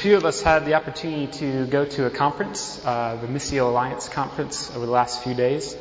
few 0.00 0.16
of 0.16 0.24
us 0.24 0.40
had 0.40 0.64
the 0.64 0.72
opportunity 0.72 1.26
to 1.26 1.66
go 1.66 1.84
to 1.84 2.06
a 2.06 2.10
conference, 2.10 2.82
uh, 2.86 3.18
the 3.20 3.26
Missio 3.26 3.66
Alliance 3.68 4.08
conference, 4.08 4.74
over 4.74 4.86
the 4.86 4.90
last 4.90 5.22
few 5.22 5.34
days, 5.34 5.76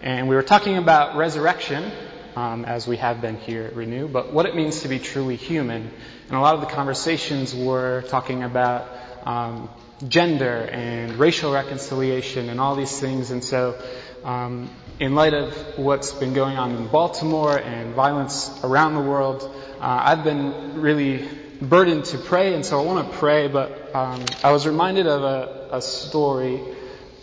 and 0.00 0.28
we 0.28 0.36
were 0.36 0.44
talking 0.44 0.76
about 0.76 1.16
resurrection, 1.16 1.90
um, 2.36 2.64
as 2.64 2.86
we 2.86 2.98
have 2.98 3.20
been 3.20 3.36
here 3.36 3.64
at 3.64 3.74
Renew, 3.74 4.06
but 4.06 4.32
what 4.32 4.46
it 4.46 4.54
means 4.54 4.82
to 4.82 4.88
be 4.88 5.00
truly 5.00 5.34
human. 5.34 5.90
And 6.28 6.36
a 6.36 6.38
lot 6.38 6.54
of 6.54 6.60
the 6.60 6.68
conversations 6.68 7.52
were 7.52 8.02
talking 8.02 8.44
about 8.44 8.86
um, 9.26 9.68
gender 10.06 10.68
and 10.70 11.16
racial 11.16 11.52
reconciliation 11.52 12.50
and 12.50 12.60
all 12.60 12.76
these 12.76 13.00
things. 13.00 13.32
And 13.32 13.42
so, 13.42 13.76
um, 14.22 14.70
in 15.00 15.16
light 15.16 15.34
of 15.34 15.52
what's 15.78 16.12
been 16.12 16.32
going 16.32 16.56
on 16.56 16.76
in 16.76 16.86
Baltimore 16.86 17.58
and 17.58 17.92
violence 17.92 18.56
around 18.62 18.94
the 18.94 19.02
world, 19.02 19.42
uh, 19.80 20.02
I've 20.04 20.22
been 20.22 20.80
really 20.80 21.28
burdened 21.60 22.04
to 22.06 22.18
pray, 22.18 22.54
and 22.54 22.64
so 22.64 22.80
I 22.80 22.84
want 22.84 23.10
to 23.10 23.16
pray, 23.18 23.48
but 23.48 23.94
um, 23.94 24.24
I 24.42 24.52
was 24.52 24.66
reminded 24.66 25.06
of 25.06 25.22
a, 25.22 25.76
a 25.76 25.82
story 25.82 26.60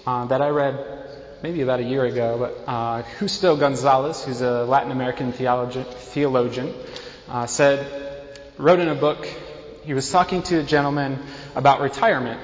uh, 0.05 0.25
that 0.25 0.41
I 0.41 0.49
read 0.49 1.01
maybe 1.43 1.61
about 1.61 1.79
a 1.79 1.83
year 1.83 2.05
ago, 2.05 2.37
but 2.37 2.71
uh, 2.71 3.03
Justo 3.19 3.55
Gonzalez, 3.55 4.23
who's 4.23 4.41
a 4.41 4.63
Latin 4.65 4.91
American 4.91 5.31
theologian, 5.31 6.73
uh, 7.27 7.45
said, 7.47 8.39
wrote 8.57 8.79
in 8.79 8.89
a 8.89 8.95
book, 8.95 9.27
he 9.83 9.93
was 9.93 10.09
talking 10.11 10.43
to 10.43 10.59
a 10.59 10.63
gentleman 10.63 11.17
about 11.55 11.81
retirement, 11.81 12.39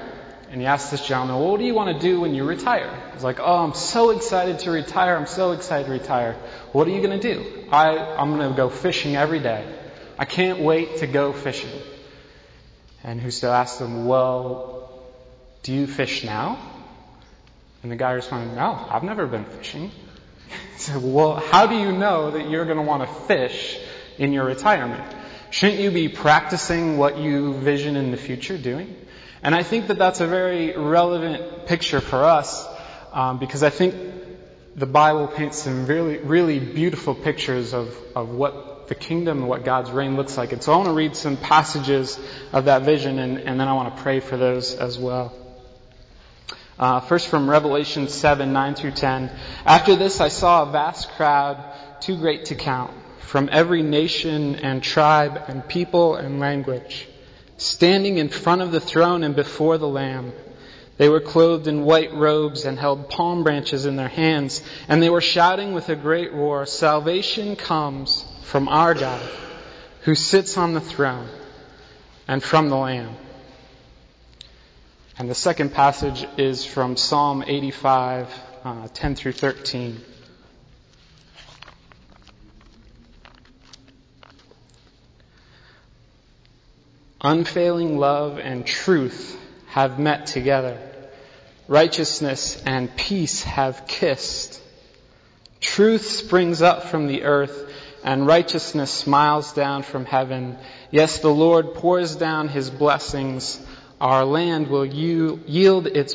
and 0.50 0.60
he 0.60 0.66
asked 0.66 0.90
this 0.90 1.06
gentleman, 1.06 1.36
well, 1.36 1.52
what 1.52 1.60
do 1.60 1.64
you 1.64 1.74
want 1.74 1.96
to 1.96 2.00
do 2.00 2.20
when 2.20 2.34
you 2.34 2.44
retire? 2.44 3.10
He's 3.12 3.22
like, 3.22 3.38
oh, 3.38 3.58
I'm 3.58 3.74
so 3.74 4.10
excited 4.10 4.60
to 4.60 4.70
retire, 4.70 5.16
I'm 5.16 5.26
so 5.26 5.52
excited 5.52 5.86
to 5.86 5.92
retire. 5.92 6.34
What 6.72 6.88
are 6.88 6.90
you 6.90 7.00
going 7.00 7.20
to 7.20 7.34
do? 7.34 7.68
I, 7.70 7.98
I'm 7.98 8.36
going 8.36 8.50
to 8.50 8.56
go 8.56 8.68
fishing 8.68 9.14
every 9.14 9.40
day. 9.40 9.77
I 10.18 10.24
can't 10.24 10.60
wait 10.60 10.98
to 10.98 11.06
go 11.06 11.32
fishing. 11.32 11.70
And 13.04 13.20
Justo 13.20 13.50
asked 13.50 13.80
him, 13.80 14.06
Well, 14.06 14.90
do 15.62 15.72
you 15.72 15.86
fish 15.86 16.24
now? 16.24 16.58
And 17.82 17.92
the 17.92 17.96
guy 17.96 18.12
responded, 18.12 18.54
No, 18.56 18.86
I've 18.90 19.04
never 19.04 19.26
been 19.26 19.44
fishing. 19.44 19.90
He 20.72 20.78
said, 20.78 21.02
Well, 21.02 21.36
how 21.36 21.66
do 21.66 21.76
you 21.76 21.92
know 21.92 22.32
that 22.32 22.48
you're 22.48 22.64
going 22.64 22.78
to 22.78 22.82
want 22.82 23.08
to 23.08 23.14
fish 23.26 23.78
in 24.16 24.32
your 24.32 24.44
retirement? 24.44 25.04
Shouldn't 25.50 25.80
you 25.80 25.90
be 25.90 26.08
practicing 26.08 26.98
what 26.98 27.18
you 27.18 27.54
vision 27.54 27.96
in 27.96 28.10
the 28.10 28.16
future 28.16 28.58
doing? 28.58 28.94
And 29.42 29.54
I 29.54 29.62
think 29.62 29.86
that 29.86 29.98
that's 29.98 30.20
a 30.20 30.26
very 30.26 30.76
relevant 30.76 31.66
picture 31.66 32.00
for 32.00 32.24
us 32.24 32.66
um, 33.12 33.38
because 33.38 33.62
I 33.62 33.70
think 33.70 33.94
the 34.74 34.86
Bible 34.86 35.26
paints 35.26 35.58
some 35.62 35.86
really, 35.86 36.18
really 36.18 36.58
beautiful 36.58 37.14
pictures 37.14 37.72
of, 37.72 37.96
of 38.14 38.30
what 38.30 38.67
the 38.88 38.94
kingdom 38.94 39.38
and 39.38 39.48
what 39.48 39.64
God's 39.64 39.90
reign 39.90 40.16
looks 40.16 40.36
like. 40.36 40.52
And 40.52 40.62
so 40.62 40.72
I 40.72 40.76
want 40.76 40.88
to 40.88 40.94
read 40.94 41.16
some 41.16 41.36
passages 41.36 42.18
of 42.52 42.66
that 42.66 42.82
vision 42.82 43.18
and, 43.18 43.38
and 43.38 43.60
then 43.60 43.68
I 43.68 43.74
want 43.74 43.96
to 43.96 44.02
pray 44.02 44.20
for 44.20 44.36
those 44.36 44.74
as 44.74 44.98
well. 44.98 45.32
Uh, 46.78 47.00
first 47.00 47.28
from 47.28 47.50
Revelation 47.50 48.08
7, 48.08 48.52
9 48.52 48.74
through 48.74 48.92
10. 48.92 49.30
After 49.66 49.96
this 49.96 50.20
I 50.20 50.28
saw 50.28 50.62
a 50.62 50.70
vast 50.70 51.10
crowd, 51.10 51.62
too 52.00 52.16
great 52.16 52.46
to 52.46 52.54
count, 52.54 52.92
from 53.20 53.48
every 53.50 53.82
nation 53.82 54.54
and 54.56 54.82
tribe 54.82 55.42
and 55.48 55.66
people 55.66 56.14
and 56.14 56.38
language, 56.38 57.08
standing 57.56 58.18
in 58.18 58.28
front 58.28 58.62
of 58.62 58.70
the 58.70 58.80
throne 58.80 59.24
and 59.24 59.34
before 59.34 59.76
the 59.76 59.88
Lamb. 59.88 60.32
They 60.98 61.08
were 61.08 61.20
clothed 61.20 61.66
in 61.66 61.84
white 61.84 62.14
robes 62.14 62.64
and 62.64 62.78
held 62.78 63.08
palm 63.08 63.42
branches 63.42 63.84
in 63.84 63.96
their 63.96 64.08
hands, 64.08 64.62
and 64.88 65.02
they 65.02 65.10
were 65.10 65.20
shouting 65.20 65.72
with 65.72 65.88
a 65.88 65.96
great 65.96 66.32
roar, 66.32 66.64
Salvation 66.66 67.56
comes 67.56 68.24
from 68.48 68.66
our 68.66 68.94
God 68.94 69.20
who 70.04 70.14
sits 70.14 70.56
on 70.56 70.72
the 70.72 70.80
throne 70.80 71.28
and 72.26 72.42
from 72.42 72.70
the 72.70 72.76
Lamb. 72.76 73.14
And 75.18 75.28
the 75.28 75.34
second 75.34 75.74
passage 75.74 76.26
is 76.38 76.64
from 76.64 76.96
Psalm 76.96 77.44
85, 77.46 78.42
uh, 78.64 78.88
10 78.94 79.16
through 79.16 79.32
13. 79.32 80.00
Unfailing 87.20 87.98
love 87.98 88.38
and 88.38 88.64
truth 88.64 89.38
have 89.66 89.98
met 89.98 90.26
together. 90.26 90.80
Righteousness 91.66 92.62
and 92.64 92.96
peace 92.96 93.42
have 93.42 93.86
kissed. 93.86 94.62
Truth 95.60 96.06
springs 96.06 96.62
up 96.62 96.84
from 96.84 97.08
the 97.08 97.24
earth 97.24 97.67
and 98.04 98.26
righteousness 98.26 98.90
smiles 98.90 99.52
down 99.52 99.82
from 99.82 100.04
heaven. 100.04 100.58
Yes, 100.90 101.18
the 101.18 101.28
Lord 101.28 101.74
pours 101.74 102.16
down 102.16 102.48
his 102.48 102.70
blessings. 102.70 103.60
Our 104.00 104.24
land 104.24 104.68
will 104.68 104.86
yield 104.86 105.86
its 105.86 106.14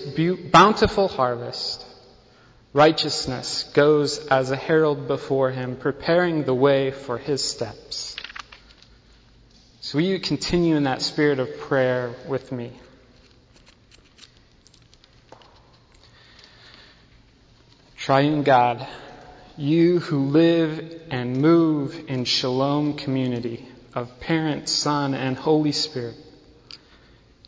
bountiful 0.52 1.08
harvest. 1.08 1.86
Righteousness 2.72 3.64
goes 3.74 4.26
as 4.28 4.50
a 4.50 4.56
herald 4.56 5.08
before 5.08 5.52
him, 5.52 5.76
preparing 5.76 6.44
the 6.44 6.56
way 6.56 6.92
for 6.92 7.18
his 7.18 7.44
steps. 7.44 8.16
So 9.82 9.98
will 9.98 10.06
you 10.06 10.20
continue 10.20 10.76
in 10.76 10.84
that 10.84 11.02
spirit 11.02 11.40
of 11.40 11.60
prayer 11.60 12.16
with 12.28 12.52
me? 12.52 12.72
Triune 17.98 18.44
God, 18.44 18.88
you 19.58 20.00
who 20.00 20.26
live 20.26 21.02
and 21.12 21.38
move 21.38 22.06
in 22.08 22.26
shalom 22.26 22.96
community 22.96 23.68
of 23.94 24.20
parent, 24.20 24.68
son, 24.68 25.14
and 25.14 25.38
Holy 25.38 25.72
Spirit. 25.72 26.16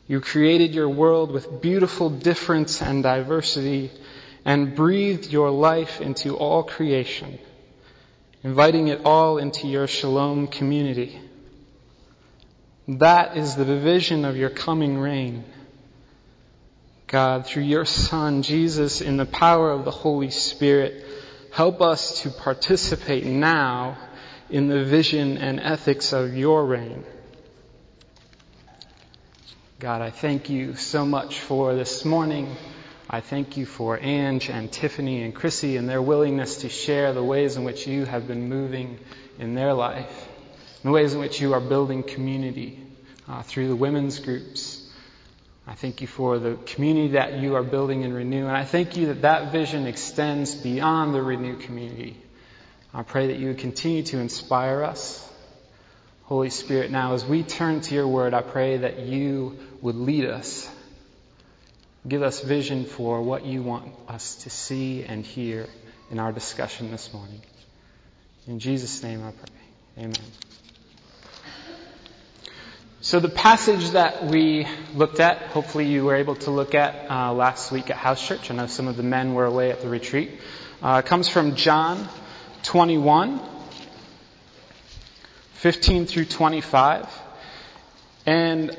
You 0.08 0.22
created 0.22 0.76
your 0.76 0.90
world 0.90 1.32
with 1.32 1.62
beautiful 1.62 2.12
difference 2.12 2.82
and 2.82 3.02
diversity 3.02 3.90
and 4.44 4.76
breathed 4.76 5.32
your 5.32 5.50
life 5.50 6.00
into 6.00 6.38
all 6.38 6.62
creation, 6.62 7.40
inviting 8.44 8.90
it 8.90 9.02
all 9.04 9.40
into 9.40 9.68
your 9.68 9.88
shalom 9.88 10.46
community. 10.48 11.20
That 12.88 13.36
is 13.36 13.56
the 13.56 13.66
vision 13.66 14.26
of 14.26 14.38
your 14.38 14.52
coming 14.52 15.00
reign. 15.00 15.44
God, 17.08 17.48
through 17.48 17.64
your 17.64 17.86
Son, 17.86 18.44
Jesus, 18.44 19.02
in 19.02 19.18
the 19.18 19.26
power 19.26 19.72
of 19.72 19.86
the 19.86 19.92
Holy 19.92 20.30
Spirit, 20.30 21.05
Help 21.56 21.82
us 21.82 22.20
to 22.24 22.30
participate 22.30 23.26
now 23.26 23.98
in 24.50 24.68
the 24.68 24.84
vision 24.84 25.38
and 25.38 25.58
ethics 25.58 26.12
of 26.12 26.36
your 26.36 26.66
reign. 26.66 27.06
God, 29.80 30.02
I 30.02 30.10
thank 30.10 30.50
you 30.50 30.76
so 30.76 31.06
much 31.06 31.40
for 31.40 31.74
this 31.74 32.04
morning. 32.04 32.54
I 33.10 33.22
thank 33.22 33.56
you 33.56 33.66
for 33.66 33.98
Ange 33.98 34.50
and 34.50 34.70
Tiffany 34.70 35.24
and 35.24 35.34
Chrissy 35.34 35.78
and 35.78 35.88
their 35.88 36.02
willingness 36.02 36.58
to 36.58 36.68
share 36.68 37.14
the 37.14 37.24
ways 37.24 37.56
in 37.56 37.64
which 37.64 37.88
you 37.88 38.04
have 38.04 38.28
been 38.28 38.50
moving 38.50 39.00
in 39.40 39.56
their 39.56 39.72
life, 39.72 40.28
the 40.84 40.92
ways 40.92 41.14
in 41.14 41.22
which 41.22 41.40
you 41.40 41.54
are 41.54 41.62
building 41.62 42.04
community 42.04 42.86
uh, 43.30 43.44
through 43.44 43.70
the 43.70 43.78
women's 43.78 44.20
groups, 44.20 44.75
I 45.68 45.74
thank 45.74 46.02
you 46.02 46.08
for 46.08 46.38
the 46.38 46.56
community 46.66 47.14
that 47.14 47.40
you 47.40 47.56
are 47.56 47.64
building 47.64 48.04
in 48.04 48.14
Renew. 48.14 48.46
And 48.46 48.56
I 48.56 48.66
thank 48.66 48.98
you 48.98 49.08
that 49.08 49.24
that 49.24 49.52
vision 49.52 49.88
extends 49.88 50.54
beyond 50.54 51.16
the 51.16 51.22
Renew 51.22 51.58
community. 51.58 52.18
I 52.94 53.04
pray 53.04 53.28
that 53.28 53.38
you 53.38 53.48
would 53.48 53.58
continue 53.58 54.04
to 54.04 54.20
inspire 54.20 54.84
us. 54.84 55.22
Holy 56.24 56.50
Spirit, 56.50 56.92
now 56.92 57.14
as 57.14 57.26
we 57.26 57.44
turn 57.44 57.82
to 57.82 57.96
your 57.96 58.08
word, 58.08 58.34
I 58.34 58.42
pray 58.42 58.78
that 58.78 59.00
you 59.00 59.58
would 59.82 59.96
lead 59.96 60.26
us. 60.26 60.70
Give 62.08 62.22
us 62.22 62.42
vision 62.42 62.86
for 62.86 63.22
what 63.22 63.46
you 63.46 63.64
want 63.64 63.92
us 64.08 64.36
to 64.44 64.50
see 64.50 65.04
and 65.04 65.26
hear 65.26 65.68
in 66.12 66.20
our 66.20 66.32
discussion 66.32 66.92
this 66.92 67.12
morning. 67.14 67.42
In 68.48 68.60
Jesus' 68.60 69.02
name 69.02 69.24
I 69.24 69.32
pray. 69.32 70.04
Amen. 70.04 70.45
So 73.06 73.20
the 73.20 73.30
passage 73.30 73.92
that 73.92 74.26
we 74.26 74.66
looked 74.96 75.20
at, 75.20 75.38
hopefully 75.38 75.86
you 75.86 76.06
were 76.06 76.16
able 76.16 76.38
to 76.38 76.50
look 76.50 76.74
at 76.74 77.12
uh, 77.12 77.34
last 77.34 77.72
week 77.72 77.92
at 77.92 77.98
House 77.98 78.28
Church. 78.28 78.50
I 78.50 78.56
know 78.56 78.66
some 78.66 78.88
of 78.88 78.98
the 78.98 79.04
men 79.04 79.36
were 79.36 79.46
away 79.46 79.70
at 79.70 79.82
the 79.82 79.88
retreat. 79.88 80.32
Uh, 80.82 81.04
comes 81.04 81.30
from 81.30 81.54
John 81.54 82.10
21, 82.64 83.40
15 85.54 86.08
through 86.08 86.26
25. 86.26 87.08
And 88.26 88.76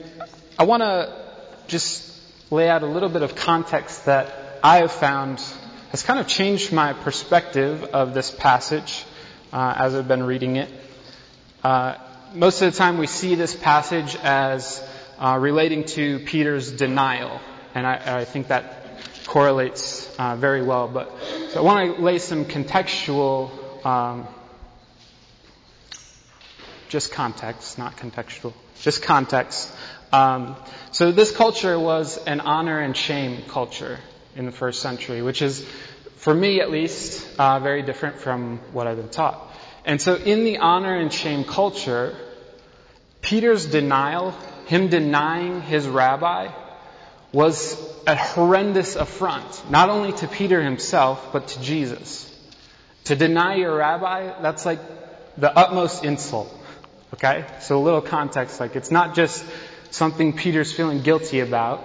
I 0.58 0.64
want 0.64 0.82
to 0.82 1.24
just 1.68 2.20
lay 2.50 2.68
out 2.68 2.82
a 2.82 2.86
little 2.86 3.08
bit 3.08 3.22
of 3.22 3.36
context 3.36 4.06
that 4.06 4.58
I 4.60 4.78
have 4.78 4.90
found 4.90 5.40
has 5.92 6.02
kind 6.02 6.18
of 6.18 6.26
changed 6.26 6.72
my 6.72 6.94
perspective 6.94 7.84
of 7.84 8.12
this 8.12 8.32
passage 8.32 9.04
uh, 9.52 9.74
as 9.76 9.94
I've 9.94 10.08
been 10.08 10.24
reading 10.24 10.56
it. 10.56 10.68
Uh, 11.62 11.94
most 12.34 12.62
of 12.62 12.72
the 12.72 12.76
time 12.76 12.98
we 12.98 13.06
see 13.06 13.34
this 13.34 13.54
passage 13.54 14.16
as 14.16 14.82
uh, 15.18 15.38
relating 15.40 15.84
to 15.84 16.18
Peter's 16.20 16.70
denial, 16.70 17.40
and 17.74 17.86
I, 17.86 18.20
I 18.20 18.24
think 18.24 18.48
that 18.48 18.82
correlates 19.26 20.14
uh, 20.18 20.36
very 20.36 20.62
well. 20.62 20.88
But 20.88 21.10
so 21.50 21.60
I 21.60 21.62
want 21.62 21.96
to 21.96 22.02
lay 22.02 22.18
some 22.18 22.44
contextual 22.44 23.84
um, 23.84 24.26
just 26.88 27.12
context, 27.12 27.78
not 27.78 27.96
contextual, 27.96 28.52
just 28.80 29.02
context. 29.02 29.72
Um, 30.12 30.56
so 30.92 31.12
this 31.12 31.30
culture 31.30 31.78
was 31.78 32.18
an 32.26 32.40
honor 32.40 32.78
and 32.78 32.96
shame 32.96 33.42
culture 33.48 33.98
in 34.36 34.46
the 34.46 34.52
first 34.52 34.80
century, 34.80 35.22
which 35.22 35.42
is, 35.42 35.66
for 36.16 36.32
me 36.32 36.60
at 36.60 36.70
least, 36.70 37.26
uh, 37.38 37.58
very 37.58 37.82
different 37.82 38.20
from 38.20 38.58
what 38.72 38.86
I've 38.86 38.96
been 38.96 39.08
taught. 39.08 39.52
And 39.86 40.02
so 40.02 40.16
in 40.16 40.44
the 40.44 40.58
honor 40.58 40.96
and 40.96 41.12
shame 41.12 41.44
culture, 41.44 42.16
Peter's 43.22 43.66
denial, 43.66 44.32
him 44.66 44.88
denying 44.88 45.62
his 45.62 45.86
rabbi, 45.86 46.48
was 47.32 47.80
a 48.06 48.16
horrendous 48.16 48.96
affront, 48.96 49.70
not 49.70 49.88
only 49.88 50.12
to 50.12 50.26
Peter 50.26 50.60
himself, 50.60 51.32
but 51.32 51.48
to 51.48 51.60
Jesus. 51.60 52.24
To 53.04 53.14
deny 53.14 53.54
your 53.54 53.76
rabbi, 53.76 54.42
that's 54.42 54.66
like 54.66 54.80
the 55.38 55.56
utmost 55.56 56.04
insult. 56.04 56.52
Okay? 57.14 57.46
So 57.60 57.78
a 57.78 57.82
little 57.82 58.02
context, 58.02 58.58
like 58.58 58.74
it's 58.74 58.90
not 58.90 59.14
just 59.14 59.44
something 59.92 60.32
Peter's 60.32 60.72
feeling 60.72 61.02
guilty 61.02 61.40
about. 61.40 61.84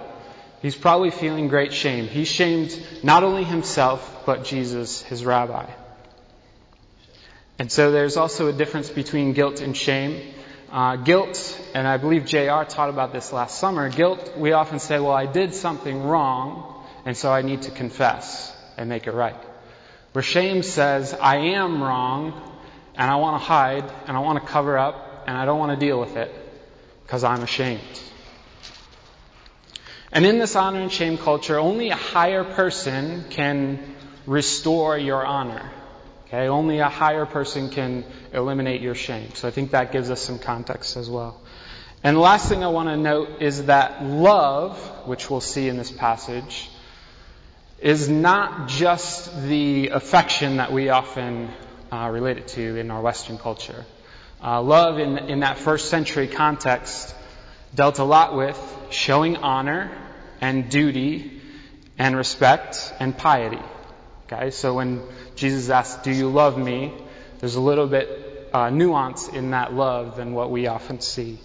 He's 0.60 0.76
probably 0.76 1.10
feeling 1.10 1.46
great 1.46 1.72
shame. 1.72 2.06
He 2.08 2.24
shamed 2.24 2.76
not 3.04 3.22
only 3.22 3.44
himself, 3.44 4.24
but 4.26 4.44
Jesus, 4.44 5.02
his 5.02 5.24
rabbi. 5.24 5.70
And 7.62 7.70
so 7.70 7.92
there's 7.92 8.16
also 8.16 8.48
a 8.48 8.52
difference 8.52 8.90
between 8.90 9.34
guilt 9.34 9.60
and 9.60 9.76
shame. 9.76 10.34
Uh, 10.68 10.96
guilt, 10.96 11.56
and 11.74 11.86
I 11.86 11.96
believe 11.96 12.24
JR 12.24 12.64
taught 12.64 12.88
about 12.88 13.12
this 13.12 13.32
last 13.32 13.60
summer, 13.60 13.88
guilt, 13.88 14.36
we 14.36 14.50
often 14.50 14.80
say, 14.80 14.98
well, 14.98 15.12
I 15.12 15.26
did 15.26 15.54
something 15.54 16.02
wrong, 16.02 16.84
and 17.04 17.16
so 17.16 17.30
I 17.30 17.42
need 17.42 17.62
to 17.62 17.70
confess 17.70 18.52
and 18.76 18.88
make 18.88 19.06
it 19.06 19.12
right. 19.12 19.36
Where 20.10 20.24
shame 20.24 20.64
says, 20.64 21.14
I 21.14 21.36
am 21.54 21.80
wrong, 21.80 22.32
and 22.96 23.08
I 23.08 23.14
want 23.14 23.40
to 23.40 23.46
hide, 23.46 23.88
and 24.08 24.16
I 24.16 24.18
want 24.18 24.44
to 24.44 24.48
cover 24.50 24.76
up, 24.76 25.22
and 25.28 25.38
I 25.38 25.44
don't 25.44 25.60
want 25.60 25.78
to 25.78 25.86
deal 25.86 26.00
with 26.00 26.16
it, 26.16 26.34
because 27.04 27.22
I'm 27.22 27.44
ashamed. 27.44 28.00
And 30.10 30.26
in 30.26 30.40
this 30.40 30.56
honor 30.56 30.80
and 30.80 30.90
shame 30.90 31.16
culture, 31.16 31.60
only 31.60 31.90
a 31.90 31.94
higher 31.94 32.42
person 32.42 33.24
can 33.30 33.78
restore 34.26 34.98
your 34.98 35.24
honor. 35.24 35.70
Okay, 36.32 36.48
only 36.48 36.78
a 36.78 36.88
higher 36.88 37.26
person 37.26 37.68
can 37.68 38.06
eliminate 38.32 38.80
your 38.80 38.94
shame. 38.94 39.34
So 39.34 39.46
I 39.46 39.50
think 39.50 39.72
that 39.72 39.92
gives 39.92 40.10
us 40.10 40.18
some 40.18 40.38
context 40.38 40.96
as 40.96 41.10
well. 41.10 41.38
And 42.02 42.16
the 42.16 42.20
last 42.20 42.48
thing 42.48 42.64
I 42.64 42.68
want 42.68 42.88
to 42.88 42.96
note 42.96 43.42
is 43.42 43.66
that 43.66 44.02
love, 44.02 44.78
which 45.06 45.28
we'll 45.28 45.42
see 45.42 45.68
in 45.68 45.76
this 45.76 45.90
passage, 45.90 46.70
is 47.80 48.08
not 48.08 48.66
just 48.68 49.42
the 49.42 49.88
affection 49.88 50.56
that 50.56 50.72
we 50.72 50.88
often 50.88 51.50
uh, 51.92 52.08
relate 52.10 52.38
it 52.38 52.48
to 52.48 52.76
in 52.76 52.90
our 52.90 53.02
Western 53.02 53.36
culture. 53.36 53.84
Uh, 54.42 54.62
love 54.62 54.98
in, 54.98 55.18
in 55.18 55.40
that 55.40 55.58
first 55.58 55.90
century 55.90 56.28
context 56.28 57.14
dealt 57.74 57.98
a 57.98 58.04
lot 58.04 58.34
with 58.34 58.58
showing 58.88 59.36
honor 59.36 59.90
and 60.40 60.70
duty 60.70 61.42
and 61.98 62.16
respect 62.16 62.90
and 63.00 63.14
piety. 63.14 63.60
Okay, 64.32 64.50
so 64.50 64.72
when 64.74 65.02
Jesus 65.36 65.68
asks, 65.68 66.02
Do 66.02 66.10
you 66.10 66.30
love 66.30 66.56
me? 66.56 66.92
there's 67.38 67.56
a 67.56 67.60
little 67.60 67.86
bit 67.86 68.48
uh, 68.54 68.70
nuance 68.70 69.28
in 69.28 69.50
that 69.50 69.74
love 69.74 70.16
than 70.16 70.32
what 70.32 70.50
we 70.50 70.68
often 70.68 71.00
see. 71.00 71.38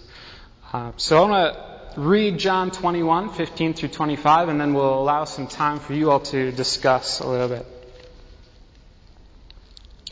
Uh, 0.72 0.92
so 0.96 1.18
I 1.18 1.28
want 1.28 1.54
to 1.94 2.00
read 2.00 2.38
John 2.38 2.70
21, 2.70 3.34
15 3.34 3.74
through 3.74 3.88
25, 3.90 4.48
and 4.48 4.60
then 4.60 4.72
we'll 4.72 4.98
allow 4.98 5.24
some 5.24 5.48
time 5.48 5.80
for 5.80 5.92
you 5.92 6.10
all 6.10 6.20
to 6.20 6.52
discuss 6.52 7.20
a 7.20 7.26
little 7.26 7.48
bit. 7.48 7.66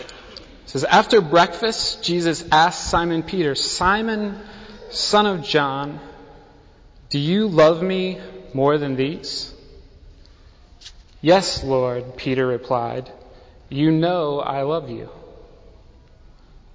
It 0.00 0.10
says, 0.66 0.84
After 0.84 1.20
breakfast, 1.20 2.02
Jesus 2.02 2.44
asked 2.50 2.90
Simon 2.90 3.22
Peter, 3.22 3.54
Simon, 3.54 4.38
son 4.90 5.26
of 5.26 5.44
John, 5.44 5.98
do 7.08 7.18
you 7.18 7.46
love 7.48 7.82
me 7.82 8.20
more 8.52 8.76
than 8.76 8.96
these? 8.96 9.54
Yes, 11.20 11.64
Lord, 11.64 12.16
Peter 12.16 12.46
replied. 12.46 13.10
You 13.68 13.90
know 13.90 14.40
I 14.40 14.62
love 14.62 14.90
you. 14.90 15.08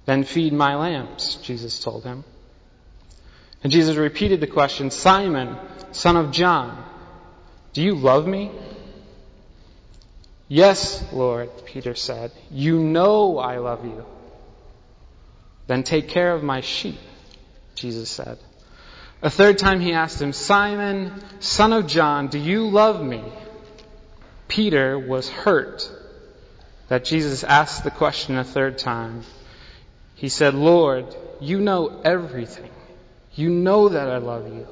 Then 0.04 0.24
feed 0.24 0.52
my 0.52 0.74
lambs, 0.74 1.36
Jesus 1.36 1.82
told 1.82 2.04
him. 2.04 2.24
And 3.62 3.72
Jesus 3.72 3.96
repeated 3.96 4.40
the 4.40 4.48
question, 4.48 4.90
Simon, 4.90 5.56
son 5.92 6.16
of 6.16 6.32
John, 6.32 6.84
do 7.72 7.82
you 7.82 7.94
love 7.94 8.26
me? 8.26 8.50
Yes, 10.48 11.02
Lord, 11.12 11.50
Peter 11.64 11.94
said. 11.94 12.32
You 12.50 12.78
know 12.78 13.38
I 13.38 13.58
love 13.58 13.84
you. 13.84 14.04
Then 15.66 15.84
take 15.84 16.08
care 16.08 16.34
of 16.34 16.42
my 16.42 16.60
sheep, 16.60 16.98
Jesus 17.74 18.10
said. 18.10 18.38
A 19.22 19.30
third 19.30 19.56
time 19.56 19.80
he 19.80 19.92
asked 19.92 20.20
him, 20.20 20.32
Simon, 20.32 21.22
son 21.38 21.72
of 21.72 21.86
John, 21.86 22.26
do 22.26 22.38
you 22.38 22.68
love 22.68 23.02
me? 23.02 23.22
Peter 24.52 24.98
was 24.98 25.30
hurt 25.30 25.90
that 26.88 27.06
Jesus 27.06 27.42
asked 27.42 27.84
the 27.84 27.90
question 27.90 28.36
a 28.36 28.44
third 28.44 28.76
time. 28.76 29.22
He 30.14 30.28
said, 30.28 30.52
Lord, 30.52 31.06
you 31.40 31.58
know 31.58 32.02
everything. 32.04 32.70
You 33.34 33.48
know 33.48 33.88
that 33.88 34.10
I 34.10 34.18
love 34.18 34.46
you. 34.52 34.68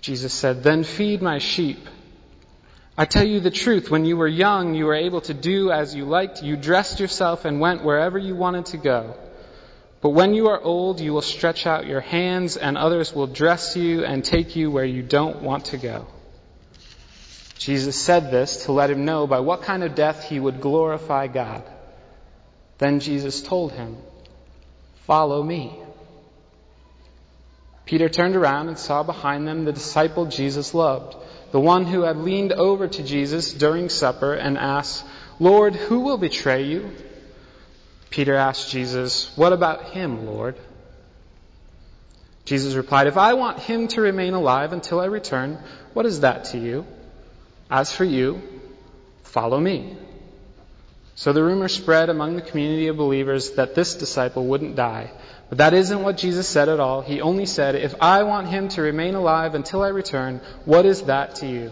Jesus 0.00 0.32
said, 0.32 0.62
Then 0.62 0.84
feed 0.84 1.20
my 1.20 1.38
sheep. 1.38 1.84
I 2.96 3.06
tell 3.06 3.26
you 3.26 3.40
the 3.40 3.50
truth, 3.50 3.90
when 3.90 4.04
you 4.04 4.16
were 4.16 4.28
young, 4.28 4.76
you 4.76 4.84
were 4.84 4.94
able 4.94 5.22
to 5.22 5.34
do 5.34 5.72
as 5.72 5.92
you 5.92 6.04
liked. 6.04 6.40
You 6.40 6.56
dressed 6.56 7.00
yourself 7.00 7.44
and 7.44 7.58
went 7.58 7.82
wherever 7.82 8.18
you 8.18 8.36
wanted 8.36 8.66
to 8.66 8.76
go. 8.76 9.16
But 10.00 10.10
when 10.10 10.32
you 10.34 10.46
are 10.46 10.62
old, 10.62 11.00
you 11.00 11.12
will 11.12 11.22
stretch 11.22 11.66
out 11.66 11.88
your 11.88 12.02
hands 12.02 12.56
and 12.56 12.78
others 12.78 13.12
will 13.12 13.26
dress 13.26 13.76
you 13.76 14.04
and 14.04 14.24
take 14.24 14.54
you 14.54 14.70
where 14.70 14.84
you 14.84 15.02
don't 15.02 15.42
want 15.42 15.64
to 15.72 15.76
go. 15.76 16.06
Jesus 17.58 18.00
said 18.00 18.30
this 18.30 18.64
to 18.64 18.72
let 18.72 18.90
him 18.90 19.04
know 19.04 19.26
by 19.26 19.40
what 19.40 19.62
kind 19.62 19.82
of 19.82 19.96
death 19.96 20.24
he 20.24 20.38
would 20.38 20.60
glorify 20.60 21.26
God. 21.26 21.64
Then 22.78 23.00
Jesus 23.00 23.42
told 23.42 23.72
him, 23.72 23.96
Follow 25.06 25.42
me. 25.42 25.76
Peter 27.84 28.08
turned 28.08 28.36
around 28.36 28.68
and 28.68 28.78
saw 28.78 29.02
behind 29.02 29.48
them 29.48 29.64
the 29.64 29.72
disciple 29.72 30.26
Jesus 30.26 30.74
loved, 30.74 31.16
the 31.50 31.58
one 31.58 31.86
who 31.86 32.02
had 32.02 32.18
leaned 32.18 32.52
over 32.52 32.86
to 32.86 33.02
Jesus 33.02 33.52
during 33.52 33.88
supper 33.88 34.34
and 34.34 34.56
asked, 34.56 35.04
Lord, 35.40 35.74
who 35.74 36.00
will 36.00 36.18
betray 36.18 36.64
you? 36.64 36.90
Peter 38.10 38.34
asked 38.34 38.70
Jesus, 38.70 39.34
What 39.36 39.52
about 39.52 39.90
him, 39.90 40.26
Lord? 40.26 40.56
Jesus 42.44 42.74
replied, 42.74 43.08
If 43.08 43.16
I 43.16 43.34
want 43.34 43.58
him 43.58 43.88
to 43.88 44.00
remain 44.00 44.34
alive 44.34 44.72
until 44.72 45.00
I 45.00 45.06
return, 45.06 45.58
what 45.92 46.06
is 46.06 46.20
that 46.20 46.44
to 46.46 46.58
you? 46.58 46.86
As 47.70 47.92
for 47.92 48.04
you, 48.04 48.42
follow 49.22 49.60
me. 49.60 49.96
So 51.14 51.32
the 51.32 51.42
rumor 51.42 51.68
spread 51.68 52.10
among 52.10 52.36
the 52.36 52.42
community 52.42 52.86
of 52.86 52.96
believers 52.96 53.52
that 53.52 53.74
this 53.74 53.96
disciple 53.96 54.46
wouldn't 54.46 54.76
die. 54.76 55.10
But 55.48 55.58
that 55.58 55.74
isn't 55.74 56.02
what 56.02 56.16
Jesus 56.16 56.46
said 56.48 56.68
at 56.68 56.80
all. 56.80 57.00
He 57.00 57.20
only 57.20 57.46
said, 57.46 57.74
If 57.74 57.94
I 58.00 58.22
want 58.22 58.48
him 58.48 58.68
to 58.68 58.82
remain 58.82 59.14
alive 59.14 59.54
until 59.54 59.82
I 59.82 59.88
return, 59.88 60.40
what 60.64 60.86
is 60.86 61.02
that 61.02 61.36
to 61.36 61.46
you? 61.46 61.70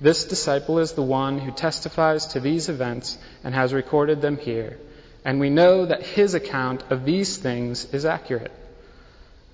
This 0.00 0.24
disciple 0.24 0.78
is 0.78 0.92
the 0.92 1.02
one 1.02 1.38
who 1.38 1.50
testifies 1.50 2.26
to 2.28 2.40
these 2.40 2.68
events 2.68 3.18
and 3.44 3.54
has 3.54 3.72
recorded 3.72 4.20
them 4.20 4.36
here. 4.36 4.78
And 5.24 5.40
we 5.40 5.50
know 5.50 5.86
that 5.86 6.02
his 6.02 6.34
account 6.34 6.84
of 6.90 7.04
these 7.04 7.36
things 7.36 7.86
is 7.92 8.04
accurate. 8.04 8.52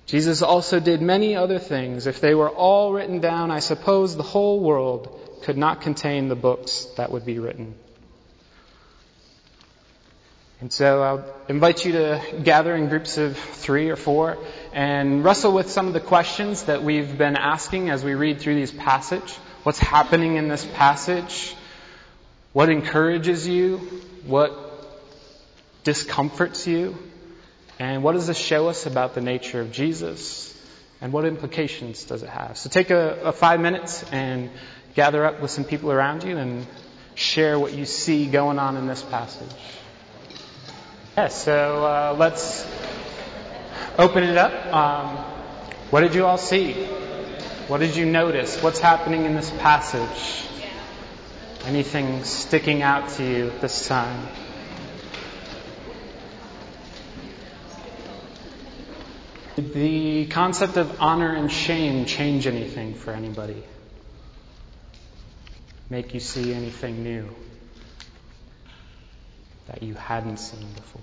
Jesus 0.07 0.41
also 0.41 0.79
did 0.79 1.01
many 1.01 1.35
other 1.35 1.59
things. 1.59 2.07
If 2.07 2.21
they 2.21 2.33
were 2.33 2.49
all 2.49 2.93
written 2.93 3.19
down, 3.19 3.51
I 3.51 3.59
suppose 3.59 4.15
the 4.15 4.23
whole 4.23 4.61
world 4.61 5.41
could 5.43 5.57
not 5.57 5.81
contain 5.81 6.29
the 6.29 6.35
books 6.35 6.85
that 6.95 7.11
would 7.11 7.25
be 7.25 7.39
written. 7.39 7.75
And 10.59 10.71
so 10.73 11.03
I'll 11.03 11.25
invite 11.49 11.85
you 11.85 11.91
to 11.91 12.21
gather 12.41 12.73
in 12.73 12.87
groups 12.87 13.17
of 13.17 13.37
three 13.37 13.89
or 13.89 13.95
four 13.95 14.37
and 14.73 15.23
wrestle 15.23 15.51
with 15.51 15.69
some 15.69 15.87
of 15.87 15.93
the 15.93 15.99
questions 15.99 16.63
that 16.63 16.81
we've 16.81 17.17
been 17.17 17.35
asking 17.35 17.89
as 17.89 18.03
we 18.03 18.15
read 18.15 18.39
through 18.39 18.55
these 18.55 18.71
passage. 18.71 19.35
What's 19.63 19.77
happening 19.77 20.37
in 20.37 20.47
this 20.47 20.65
passage? 20.65 21.53
What 22.53 22.69
encourages 22.69 23.45
you? 23.45 23.77
What 24.25 24.57
discomforts 25.83 26.65
you? 26.65 26.97
And 27.79 28.03
what 28.03 28.13
does 28.13 28.27
this 28.27 28.37
show 28.37 28.67
us 28.69 28.85
about 28.85 29.13
the 29.13 29.21
nature 29.21 29.61
of 29.61 29.71
Jesus? 29.71 30.53
And 30.99 31.13
what 31.13 31.25
implications 31.25 32.05
does 32.05 32.23
it 32.23 32.29
have? 32.29 32.57
So 32.57 32.69
take 32.69 32.89
a, 32.89 33.21
a 33.25 33.31
five 33.31 33.59
minutes 33.59 34.03
and 34.11 34.49
gather 34.95 35.23
up 35.25 35.41
with 35.41 35.51
some 35.51 35.63
people 35.63 35.91
around 35.91 36.23
you 36.23 36.37
and 36.37 36.65
share 37.13 37.59
what 37.59 37.73
you 37.73 37.85
see 37.85 38.25
going 38.25 38.57
on 38.57 38.77
in 38.77 38.87
this 38.87 39.03
passage. 39.03 39.55
Yeah, 41.15 41.27
so 41.27 41.85
uh, 41.85 42.15
let's 42.17 42.65
open 43.97 44.23
it 44.23 44.37
up. 44.37 44.73
Um, 44.73 45.17
what 45.91 46.01
did 46.01 46.15
you 46.15 46.25
all 46.25 46.37
see? 46.37 46.73
What 47.67 47.79
did 47.79 47.95
you 47.95 48.05
notice? 48.05 48.61
What's 48.61 48.79
happening 48.79 49.25
in 49.25 49.35
this 49.35 49.51
passage? 49.51 50.47
Anything 51.65 52.23
sticking 52.23 52.81
out 52.81 53.09
to 53.09 53.23
you 53.23 53.51
this 53.61 53.87
time? 53.87 54.27
Did 59.57 59.73
the 59.73 60.27
concept 60.27 60.77
of 60.77 61.01
honor 61.01 61.33
and 61.33 61.51
shame 61.51 62.05
change 62.05 62.45
anything 62.45 62.93
for 62.93 63.09
anybody? 63.09 63.63
Make 65.89 66.13
you 66.13 66.19
see 66.19 66.53
anything 66.53 67.03
new 67.03 67.27
that 69.65 69.81
you 69.81 69.95
hadn't 69.95 70.37
seen 70.37 70.71
before? 70.73 71.01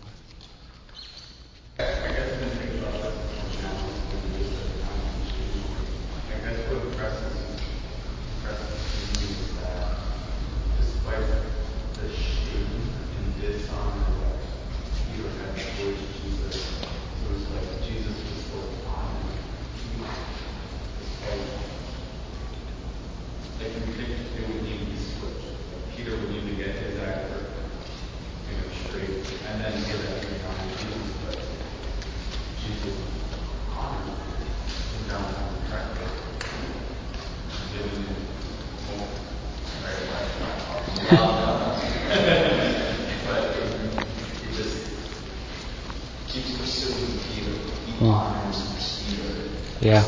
Yeah. 49.84 50.02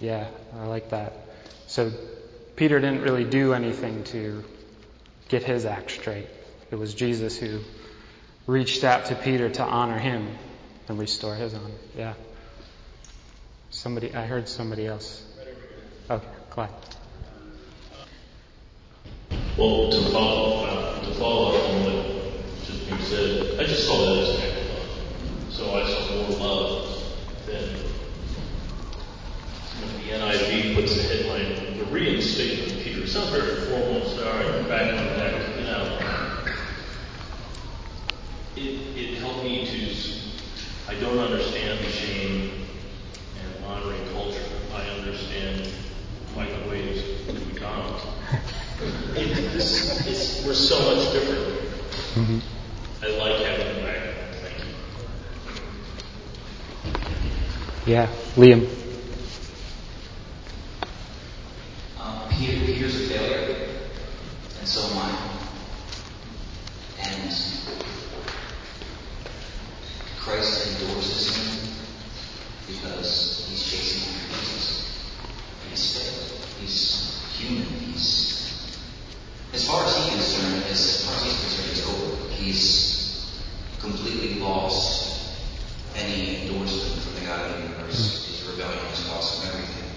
Yeah, 0.00 0.26
I 0.58 0.64
like 0.64 0.88
that. 0.88 1.12
So 1.68 1.92
Peter 2.56 2.80
didn't 2.80 3.02
really 3.02 3.24
do 3.24 3.52
anything 3.52 4.02
to 4.04 4.42
get 5.28 5.44
his 5.44 5.66
act 5.66 5.90
straight. 5.90 6.26
It 6.70 6.76
was 6.76 6.94
Jesus 6.94 7.36
who 7.36 7.60
reached 8.46 8.84
out 8.84 9.06
to 9.06 9.14
Peter 9.14 9.50
to 9.50 9.62
honor 9.62 9.98
him 9.98 10.26
and 10.88 10.98
restore 10.98 11.34
his 11.34 11.52
honor. 11.52 11.74
Yeah. 11.96 12.14
Somebody, 13.70 14.14
I 14.14 14.24
heard 14.24 14.48
somebody 14.48 14.86
else. 14.86 15.22
Okay, 16.10 16.26
Clyde. 16.50 16.70
Well, 19.58 19.90
to 19.90 20.10
follow, 20.10 20.64
uh, 20.64 21.04
to 21.04 21.14
follow 21.14 21.54
up 21.54 21.68
on 21.68 21.84
what 21.84 22.64
just 22.64 22.88
being 22.88 23.02
said, 23.02 23.60
I 23.60 23.64
just 23.64 23.86
saw 23.86 23.98
that 24.06 24.18
as 24.22 24.28
an 24.30 24.36
of 24.36 24.70
love. 24.70 25.52
So 25.52 25.74
I 25.74 25.86
saw 25.86 26.14
more 26.14 26.38
love 26.38 26.88
than 27.44 27.88
the 29.98 30.14
NIV 30.14 30.74
puts 30.74 30.87
of 32.40 32.82
Peter. 32.82 33.02
It 33.02 33.08
sounds 33.08 33.30
very 33.30 33.66
formal. 33.66 34.04
Sorry, 34.08 34.62
back 34.64 34.92
on 34.92 35.04
that. 35.18 35.58
You 35.58 35.64
know, 35.64 35.98
it, 38.56 38.96
it 38.96 39.18
helped 39.18 39.42
me 39.42 39.66
to, 39.66 39.80
I 40.88 40.94
don't 41.00 41.18
understand 41.18 41.78
the 41.80 41.90
shame 41.90 42.52
and 43.40 43.64
honoring 43.64 44.06
culture. 44.12 44.40
I 44.72 44.88
understand 44.98 45.72
microwaves 46.36 47.02
and 47.28 47.46
McDonald's. 47.48 48.04
It, 49.16 49.52
this, 49.52 50.06
it's, 50.06 50.46
we're 50.46 50.54
so 50.54 50.78
much 50.94 51.12
different. 51.12 51.44
Mm-hmm. 52.14 53.04
I 53.04 53.06
like 53.18 53.40
having 53.44 53.66
them 53.74 53.84
back. 53.84 54.14
Thank 54.42 54.58
you. 57.84 57.92
Yeah, 57.92 58.06
Liam. 58.36 58.68
Um, 62.00 62.28
Peter, 62.30 62.64
Peter's 62.66 62.94
a 63.00 63.08
failure, 63.08 63.68
and 64.60 64.68
so 64.68 64.80
am 64.90 64.98
I. 64.98 65.02
And 67.00 67.32
Christ 70.28 70.82
endorses 70.82 71.36
him 71.36 71.72
because 72.66 73.46
he's 73.48 73.62
chasing 73.64 74.12
after 74.12 74.36
Jesus. 74.44 74.84
And 75.62 75.70
he's 75.70 75.86
failed. 75.96 76.44
He's 76.60 76.84
human. 77.38 77.64
He's, 77.64 78.76
as 79.54 79.66
far 79.66 79.86
as 79.86 79.96
he's 79.96 80.10
concerned, 80.10 80.64
as 80.68 81.06
far 81.06 81.16
as 81.16 81.22
he's 81.24 81.40
concerned, 81.40 81.68
he's 81.70 81.86
over. 81.88 82.28
He's 82.34 83.40
completely 83.80 84.38
lost 84.40 85.32
any 85.96 86.42
endorsement 86.42 87.02
from 87.04 87.14
the 87.14 87.20
God 87.26 87.50
of 87.50 87.56
the 87.56 87.62
universe. 87.62 87.96
Hmm. 87.96 88.30
His 88.30 88.50
rebellion 88.50 88.84
has 88.84 89.08
cost 89.08 89.42
him 89.42 89.48
everything. 89.54 89.90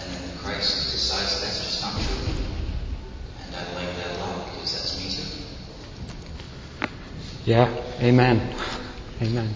And 0.00 0.10
then 0.12 0.38
Christ 0.38 0.90
decides 0.90 1.40
that's 1.40 1.62
just 1.62 1.82
not 1.82 1.94
true. 2.02 2.34
And 3.46 3.54
I 3.54 3.62
like 3.76 3.94
that 3.94 4.10
a 4.10 4.18
lot 4.26 4.44
because 4.54 4.72
that's 4.72 4.98
me 4.98 5.08
too. 5.08 5.22
Yeah, 7.44 7.70
amen. 8.00 8.51
Amen. 9.22 9.54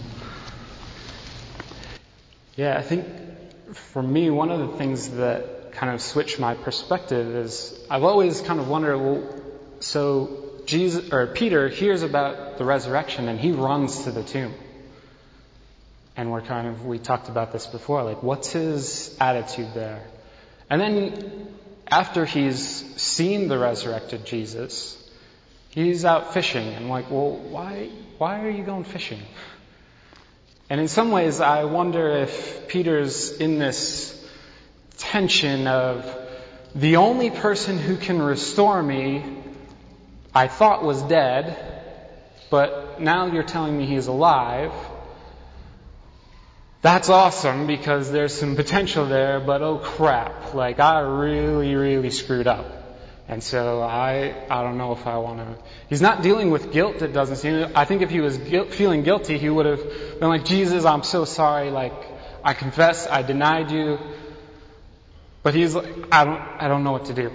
Yeah, 2.54 2.78
I 2.78 2.82
think 2.82 3.04
for 3.72 4.00
me, 4.00 4.30
one 4.30 4.52
of 4.52 4.60
the 4.60 4.76
things 4.76 5.10
that 5.10 5.72
kind 5.72 5.92
of 5.92 6.00
switched 6.00 6.38
my 6.38 6.54
perspective 6.54 7.34
is 7.34 7.76
I've 7.90 8.04
always 8.04 8.40
kind 8.40 8.60
of 8.60 8.68
wondered, 8.68 8.96
well, 8.96 9.42
so 9.80 10.62
Jesus 10.66 11.12
or 11.12 11.26
Peter 11.26 11.68
hears 11.68 12.02
about 12.02 12.58
the 12.58 12.64
resurrection 12.64 13.28
and 13.28 13.40
he 13.40 13.50
runs 13.50 14.04
to 14.04 14.12
the 14.12 14.22
tomb. 14.22 14.54
And 16.16 16.30
we're 16.30 16.42
kind 16.42 16.68
of 16.68 16.86
we 16.86 17.00
talked 17.00 17.28
about 17.28 17.52
this 17.52 17.66
before, 17.66 18.04
like 18.04 18.22
what's 18.22 18.52
his 18.52 19.16
attitude 19.20 19.74
there? 19.74 20.00
And 20.70 20.80
then 20.80 21.48
after 21.88 22.24
he's 22.24 22.60
seen 22.60 23.48
the 23.48 23.58
resurrected 23.58 24.26
Jesus, 24.26 24.96
he's 25.70 26.04
out 26.04 26.34
fishing. 26.34 26.68
And 26.68 26.88
like, 26.88 27.10
well, 27.10 27.32
why 27.32 27.90
why 28.18 28.46
are 28.46 28.50
you 28.50 28.62
going 28.62 28.84
fishing? 28.84 29.20
And 30.68 30.80
in 30.80 30.88
some 30.88 31.10
ways, 31.10 31.40
I 31.40 31.64
wonder 31.64 32.10
if 32.10 32.68
Peter's 32.68 33.32
in 33.32 33.58
this 33.58 34.12
tension 34.98 35.66
of 35.66 36.04
the 36.74 36.96
only 36.96 37.30
person 37.30 37.78
who 37.78 37.96
can 37.96 38.20
restore 38.20 38.82
me 38.82 39.24
I 40.36 40.48
thought 40.48 40.84
was 40.84 41.00
dead, 41.04 41.56
but 42.50 43.00
now 43.00 43.24
you're 43.24 43.42
telling 43.42 43.78
me 43.78 43.86
he's 43.86 44.06
alive. 44.06 44.70
That's 46.82 47.08
awesome 47.08 47.66
because 47.66 48.12
there's 48.12 48.34
some 48.34 48.54
potential 48.54 49.06
there, 49.06 49.40
but 49.40 49.62
oh 49.62 49.78
crap, 49.78 50.52
like 50.52 50.78
I 50.78 51.00
really, 51.00 51.74
really 51.74 52.10
screwed 52.10 52.46
up. 52.46 52.66
And 53.28 53.42
so 53.42 53.82
I, 53.82 54.34
I 54.48 54.62
don't 54.62 54.78
know 54.78 54.92
if 54.92 55.06
I 55.06 55.18
want 55.18 55.40
to. 55.40 55.62
He's 55.88 56.00
not 56.00 56.22
dealing 56.22 56.50
with 56.50 56.72
guilt. 56.72 57.02
It 57.02 57.12
doesn't 57.12 57.36
seem. 57.36 57.72
I 57.74 57.84
think 57.84 58.02
if 58.02 58.10
he 58.10 58.20
was 58.20 58.38
guilt, 58.38 58.72
feeling 58.72 59.02
guilty, 59.02 59.36
he 59.36 59.50
would 59.50 59.66
have 59.66 60.20
been 60.20 60.28
like, 60.28 60.44
Jesus, 60.44 60.84
I'm 60.84 61.02
so 61.02 61.24
sorry. 61.24 61.70
Like 61.70 61.92
I 62.44 62.54
confess, 62.54 63.08
I 63.08 63.22
denied 63.22 63.72
you. 63.72 63.98
But 65.42 65.54
he's 65.54 65.74
like, 65.74 65.86
I 66.12 66.24
don't, 66.24 66.40
I 66.40 66.68
don't 66.68 66.84
know 66.84 66.92
what 66.92 67.06
to 67.06 67.14
do. 67.14 67.32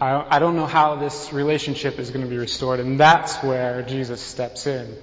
I, 0.00 0.36
I 0.36 0.38
don't 0.38 0.56
know 0.56 0.66
how 0.66 0.96
this 0.96 1.32
relationship 1.32 1.98
is 1.98 2.10
going 2.10 2.24
to 2.24 2.30
be 2.30 2.38
restored, 2.38 2.80
and 2.80 2.98
that's 2.98 3.36
where 3.42 3.82
Jesus 3.82 4.20
steps 4.20 4.66
in. 4.66 4.96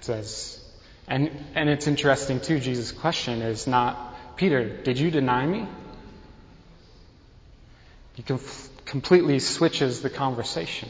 Says, 0.00 0.62
and 1.06 1.30
and 1.54 1.68
it's 1.68 1.86
interesting 1.86 2.40
too. 2.40 2.60
Jesus' 2.60 2.92
question 2.92 3.42
is 3.42 3.66
not, 3.66 4.36
Peter, 4.36 4.82
did 4.82 4.98
you 4.98 5.10
deny 5.10 5.44
me? 5.44 5.66
He 8.14 8.22
com- 8.22 8.40
completely 8.90 9.38
switches 9.38 10.02
the 10.02 10.10
conversation 10.10 10.88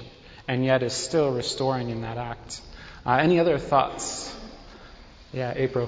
and 0.49 0.65
yet 0.65 0.83
is 0.83 0.95
still 0.95 1.31
restoring 1.33 1.91
in 1.91 2.01
that 2.01 2.17
act. 2.17 2.63
Uh, 3.05 3.13
any 3.13 3.39
other 3.39 3.59
thoughts? 3.59 4.35
Yeah, 5.35 5.53
April. 5.55 5.87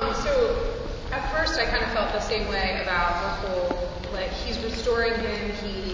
Um, 0.00 0.14
so 0.14 0.72
at 1.12 1.30
first 1.30 1.60
I 1.60 1.66
kind 1.66 1.82
of 1.82 1.92
felt 1.92 2.12
the 2.12 2.20
same 2.20 2.48
way 2.48 2.80
about 2.82 3.42
the 3.42 3.48
whole, 3.48 3.90
like 4.14 4.30
he's 4.30 4.58
restoring 4.64 5.12
him, 5.12 5.50
he, 5.62 5.92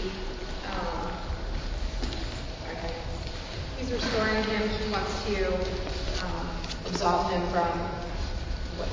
um, 0.71 1.11
okay, 2.71 2.95
he's 3.79 3.91
restoring 3.91 4.45
him, 4.45 4.69
he 4.69 4.93
wants 4.93 5.25
to 5.27 5.55
um, 6.25 6.49
absolve 6.87 7.33
him 7.33 7.45
from 7.49 7.67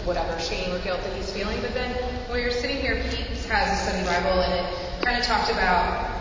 whatever 0.03 0.39
shame 0.39 0.73
or 0.73 0.79
guilt 0.79 0.99
that 1.03 1.15
he's 1.15 1.31
feeling. 1.31 1.61
But 1.61 1.75
then 1.75 1.91
when 2.31 2.41
you're 2.41 2.49
sitting 2.51 2.77
here, 2.77 2.95
Pete 3.11 3.27
has 3.51 3.79
a 3.79 3.83
study 3.83 4.03
Bible 4.03 4.41
and 4.41 4.65
it 4.65 5.05
kind 5.05 5.19
of 5.19 5.25
talked 5.25 5.51
about, 5.51 6.12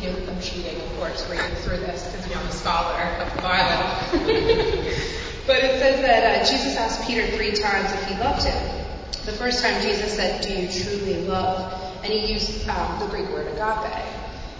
you 0.00 0.10
know, 0.10 0.16
I'm 0.30 0.40
cheating, 0.40 0.80
of 0.80 0.96
course, 0.96 1.28
reading 1.28 1.54
through 1.56 1.78
this 1.78 2.02
since 2.02 2.26
I'm 2.34 2.46
a 2.46 2.52
scholar 2.52 3.00
of 3.20 3.36
the 3.36 3.42
Bible. 3.42 3.88
but 5.46 5.58
it 5.58 5.78
says 5.80 6.00
that 6.00 6.42
uh, 6.42 6.50
Jesus 6.50 6.76
asked 6.76 7.06
Peter 7.06 7.26
three 7.36 7.52
times 7.52 7.92
if 7.92 8.04
he 8.06 8.14
loved 8.16 8.44
him. 8.44 8.86
The 9.26 9.32
first 9.32 9.62
time 9.62 9.80
Jesus 9.82 10.14
said, 10.14 10.42
Do 10.42 10.52
you 10.52 10.68
truly 10.68 11.24
love? 11.26 11.80
And 12.02 12.12
he 12.12 12.32
used 12.32 12.68
um, 12.68 12.98
the 13.00 13.06
Greek 13.06 13.28
word 13.28 13.46
agape. 13.48 13.92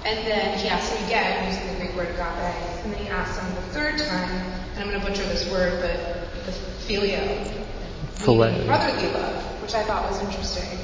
And 0.04 0.18
then 0.26 0.58
he 0.58 0.68
asked 0.68 0.92
him 0.92 1.04
again 1.06 1.52
using 1.52 1.68
the 1.74 1.80
Greek 1.80 1.96
word 1.96 2.08
agape. 2.08 2.84
And 2.84 2.92
then 2.92 3.02
he 3.02 3.08
asked 3.08 3.40
him 3.40 3.54
the 3.54 3.62
third 3.72 3.98
time, 3.98 4.30
and 4.74 4.78
I'm 4.78 4.88
going 4.88 5.00
to 5.00 5.06
butcher 5.06 5.24
this 5.24 5.50
word, 5.50 5.80
but 5.80 6.44
the 6.44 6.52
Phileo. 6.86 7.64
brotherly 8.66 9.10
love, 9.12 9.62
which 9.62 9.74
I 9.74 9.82
thought 9.84 10.10
was 10.10 10.22
interesting. 10.22 10.78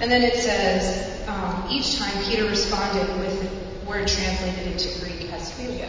And 0.00 0.10
then 0.10 0.22
it 0.22 0.34
says, 0.34 1.26
um, 1.28 1.66
each 1.70 1.96
time 1.96 2.12
Peter 2.24 2.44
responded 2.44 3.08
with 3.18 3.63
word 3.94 4.08
translated 4.08 4.66
into 4.66 4.90
Greek 5.00 5.32
as 5.32 5.52
phileo. 5.52 5.88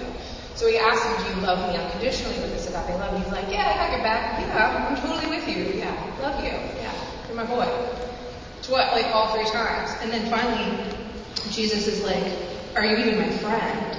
So 0.56 0.68
he 0.68 0.78
asked 0.78 1.04
him, 1.04 1.34
do 1.34 1.40
you 1.40 1.46
love 1.46 1.68
me 1.68 1.78
unconditionally 1.78 2.40
with 2.40 2.54
this 2.54 2.70
agape 2.70 2.96
love? 3.00 3.14
And 3.14 3.24
he's 3.24 3.34
like, 3.34 3.50
yeah, 3.52 3.74
I 3.74 3.76
got 3.76 3.92
your 3.92 4.04
back. 4.04 4.40
Yeah, 4.40 4.88
I'm 4.90 4.96
totally 5.02 5.28
with 5.28 5.48
you. 5.50 5.80
Yeah, 5.80 5.92
love 6.22 6.42
you. 6.44 6.52
Yeah, 6.52 6.94
you're 7.28 7.36
my 7.36 7.46
boy. 7.46 7.66
To 8.64 8.72
what? 8.72 8.94
Like 8.94 9.08
all 9.08 9.34
three 9.34 9.50
times. 9.52 9.92
And 10.02 10.12
then 10.12 10.30
finally, 10.30 10.96
Jesus 11.52 11.88
is 11.88 12.04
like, 12.04 12.24
are 12.76 12.86
you 12.86 12.98
even 12.98 13.20
my 13.20 13.30
friend? 13.38 13.98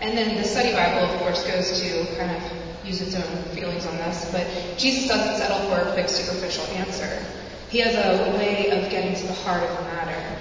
And 0.00 0.16
then 0.16 0.36
the 0.36 0.44
study 0.44 0.72
Bible, 0.72 1.10
of 1.10 1.18
course, 1.20 1.46
goes 1.46 1.80
to 1.80 2.16
kind 2.16 2.30
of 2.30 2.42
use 2.86 3.00
its 3.00 3.14
own 3.14 3.42
feelings 3.54 3.86
on 3.86 3.96
this, 3.96 4.30
but 4.30 4.46
Jesus 4.78 5.08
doesn't 5.08 5.36
settle 5.36 5.58
for 5.68 5.88
a 5.88 5.92
quick, 5.92 6.08
superficial 6.08 6.64
answer. 6.76 7.22
He 7.68 7.80
has 7.80 7.94
a 7.94 8.36
way 8.38 8.70
of 8.70 8.90
getting 8.90 9.14
to 9.14 9.26
the 9.26 9.34
heart 9.34 9.62
of 9.62 9.76
the 9.76 9.82
matter. 9.84 10.37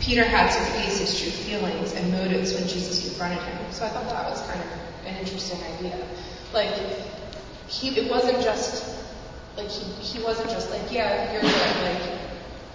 Peter 0.00 0.24
had 0.24 0.50
to 0.50 0.72
face 0.72 0.98
his 0.98 1.20
true 1.20 1.30
feelings 1.30 1.92
and 1.92 2.10
motives 2.10 2.54
when 2.54 2.66
Jesus 2.66 3.04
confronted 3.06 3.38
him. 3.42 3.72
So 3.72 3.84
I 3.84 3.90
thought 3.90 4.08
that 4.08 4.30
was 4.30 4.40
kind 4.42 4.60
of 4.60 5.06
an 5.06 5.16
interesting 5.16 5.60
idea. 5.74 5.96
Like, 6.54 6.74
he, 7.68 7.90
it 7.90 8.10
wasn't 8.10 8.42
just, 8.42 8.98
like, 9.56 9.68
he, 9.68 9.84
he 10.02 10.24
wasn't 10.24 10.48
just 10.48 10.70
like, 10.70 10.90
yeah, 10.90 11.32
you're 11.32 11.42
good, 11.42 11.52
like, 11.84 12.18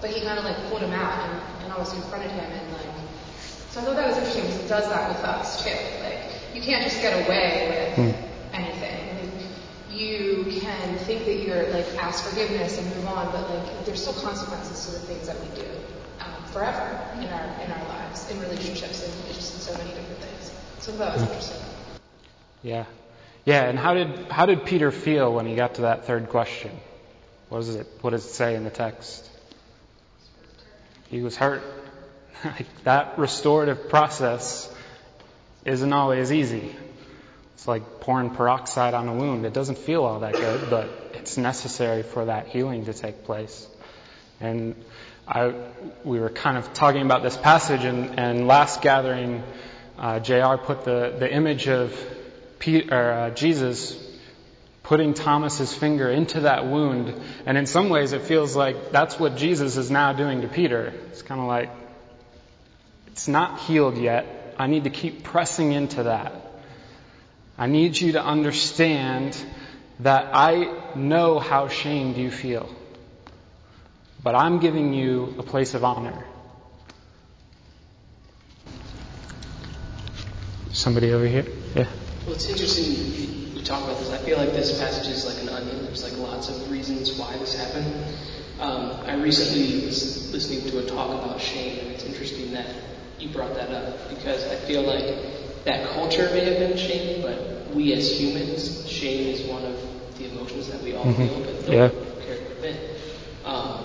but 0.01 0.11
he 0.11 0.21
kind 0.21 0.37
of 0.37 0.45
like 0.45 0.55
pulled 0.69 0.81
him 0.81 0.93
out 0.93 1.27
and, 1.27 1.63
and 1.63 1.73
almost 1.73 1.93
confronted 1.93 2.29
him 2.29 2.45
and 2.45 2.73
like, 2.73 2.85
so 3.71 3.81
I 3.81 3.83
thought 3.83 3.95
that 3.95 4.07
was 4.07 4.17
interesting 4.17 4.43
because 4.43 4.63
it 4.63 4.67
does 4.67 4.87
that 4.87 5.09
with 5.09 5.25
us 5.25 5.63
too. 5.63 5.75
Like, 6.03 6.29
you 6.53 6.61
can't 6.61 6.83
just 6.83 7.01
get 7.01 7.25
away 7.25 7.95
with 7.97 8.15
hmm. 8.15 8.55
anything. 8.55 9.17
Like, 9.19 9.47
you 9.91 10.45
can 10.61 10.97
think 10.99 11.25
that 11.25 11.39
you're 11.41 11.67
like 11.69 11.87
ask 11.97 12.23
forgiveness 12.23 12.77
and 12.77 12.87
move 12.95 13.07
on, 13.07 13.31
but 13.31 13.49
like 13.49 13.85
there's 13.85 14.01
still 14.01 14.21
consequences 14.21 14.85
to 14.85 14.91
the 14.91 14.99
things 14.99 15.27
that 15.27 15.39
we 15.39 15.61
do 15.61 15.67
forever 16.55 16.99
in 17.19 17.27
our 17.27 17.63
in 17.63 17.71
our 17.71 17.87
lives, 17.89 18.31
in 18.31 18.39
relationships, 18.39 19.03
and 19.03 19.35
just 19.35 19.55
in 19.55 19.59
so 19.59 19.77
many 19.77 19.89
different 19.89 20.19
things. 20.19 20.51
So 20.79 20.93
that 20.93 21.13
was 21.13 21.21
interesting. 21.23 21.61
Yeah. 22.63 22.85
Yeah, 23.43 23.63
and 23.65 23.77
how 23.77 23.93
did 23.93 24.31
how 24.31 24.45
did 24.45 24.65
Peter 24.65 24.91
feel 24.91 25.33
when 25.33 25.45
he 25.45 25.55
got 25.55 25.75
to 25.75 25.81
that 25.81 26.05
third 26.05 26.29
question? 26.29 26.71
What 27.49 27.59
does 27.59 27.75
it 27.75 27.87
what 27.99 28.11
does 28.11 28.25
it 28.25 28.29
say 28.29 28.55
in 28.55 28.63
the 28.63 28.69
text? 28.69 29.29
He 31.09 31.21
was 31.21 31.35
hurt. 31.35 31.61
that 32.85 33.19
restorative 33.19 33.89
process 33.89 34.73
isn't 35.65 35.91
always 35.91 36.31
easy. 36.31 36.73
It's 37.55 37.67
like 37.67 37.99
pouring 37.99 38.29
peroxide 38.29 38.93
on 38.93 39.09
a 39.09 39.13
wound. 39.13 39.45
It 39.45 39.53
doesn't 39.53 39.77
feel 39.77 40.05
all 40.05 40.21
that 40.21 40.33
good, 40.33 40.69
but 40.69 40.87
it's 41.15 41.37
necessary 41.37 42.03
for 42.03 42.25
that 42.25 42.47
healing 42.47 42.85
to 42.85 42.93
take 42.93 43.25
place. 43.25 43.67
And 44.39 44.75
I, 45.27 45.53
we 46.03 46.19
were 46.19 46.29
kind 46.29 46.57
of 46.57 46.73
talking 46.73 47.01
about 47.01 47.23
this 47.23 47.35
passage, 47.35 47.83
and, 47.83 48.19
and 48.19 48.47
last 48.47 48.81
gathering, 48.81 49.43
uh, 49.97 50.19
JR 50.19 50.57
put 50.57 50.85
the, 50.85 51.15
the 51.17 51.31
image 51.31 51.67
of 51.67 51.97
Peter, 52.59 53.11
uh, 53.11 53.29
Jesus 53.31 54.01
putting 54.83 55.15
Thomas's 55.15 55.73
finger 55.73 56.11
into 56.11 56.41
that 56.41 56.67
wound, 56.67 57.19
and 57.47 57.57
in 57.57 57.65
some 57.65 57.89
ways, 57.89 58.13
it 58.13 58.21
feels 58.21 58.55
like 58.55 58.91
that's 58.91 59.19
what 59.19 59.35
Jesus 59.35 59.77
is 59.77 59.89
now 59.89 60.13
doing 60.13 60.41
to 60.41 60.47
Peter. 60.47 60.93
It's 61.09 61.23
kind 61.23 61.41
of 61.41 61.47
like 61.47 61.71
it's 63.07 63.27
not 63.27 63.61
healed 63.61 63.97
yet. 63.97 64.53
I 64.59 64.67
need 64.67 64.83
to 64.83 64.91
keep 64.91 65.23
pressing 65.23 65.71
into 65.71 66.03
that. 66.03 66.33
I 67.57 67.65
need 67.65 67.99
you 67.99 68.11
to 68.11 68.23
understand 68.23 69.35
that 70.01 70.35
I 70.35 70.93
know 70.95 71.39
how 71.39 71.67
shamed 71.67 72.17
you 72.17 72.29
feel. 72.29 72.69
But 74.23 74.35
I'm 74.35 74.59
giving 74.59 74.93
you 74.93 75.35
a 75.37 75.43
place 75.43 75.73
of 75.73 75.83
honor. 75.83 76.25
Somebody 80.71 81.13
over 81.13 81.25
here? 81.27 81.45
Yeah. 81.75 81.87
Well, 82.25 82.35
it's 82.35 82.49
interesting 82.49 83.55
you, 83.55 83.61
talk 83.63 83.83
about 83.83 83.97
this. 83.97 84.11
I 84.11 84.17
feel 84.19 84.37
like 84.37 84.51
this 84.53 84.79
passage 84.79 85.07
is 85.07 85.25
like 85.25 85.41
an 85.41 85.49
onion. 85.49 85.85
There's 85.85 86.03
like 86.03 86.17
lots 86.19 86.49
of 86.49 86.71
reasons 86.71 87.17
why 87.17 87.35
this 87.37 87.57
happened. 87.57 87.91
Um, 88.59 88.91
I 89.05 89.15
recently 89.15 89.85
was 89.85 90.31
listening 90.31 90.69
to 90.69 90.79
a 90.79 90.85
talk 90.87 91.09
about 91.23 91.41
shame, 91.41 91.79
and 91.79 91.89
it's 91.89 92.03
interesting 92.03 92.51
that 92.53 92.67
you 93.19 93.29
brought 93.29 93.55
that 93.55 93.69
up 93.71 94.09
because 94.09 94.45
I 94.45 94.55
feel 94.55 94.83
like 94.83 95.63
that 95.65 95.89
culture 95.93 96.29
may 96.31 96.45
have 96.45 96.59
been 96.59 96.77
shame, 96.77 97.21
but 97.21 97.73
we 97.73 97.91
as 97.93 98.19
humans, 98.19 98.87
shame 98.87 99.27
is 99.33 99.41
one 99.43 99.65
of 99.65 99.79
the 100.17 100.31
emotions 100.31 100.69
that 100.69 100.81
we 100.83 100.95
all 100.95 101.05
Mhm. 101.05 101.15
feel, 101.27 101.39
but 101.39 101.65
don't 101.65 101.75
Yeah. 101.75 101.89
care 102.25 102.37
to 102.37 102.51
admit. 102.51 102.79
Um, 103.43 103.79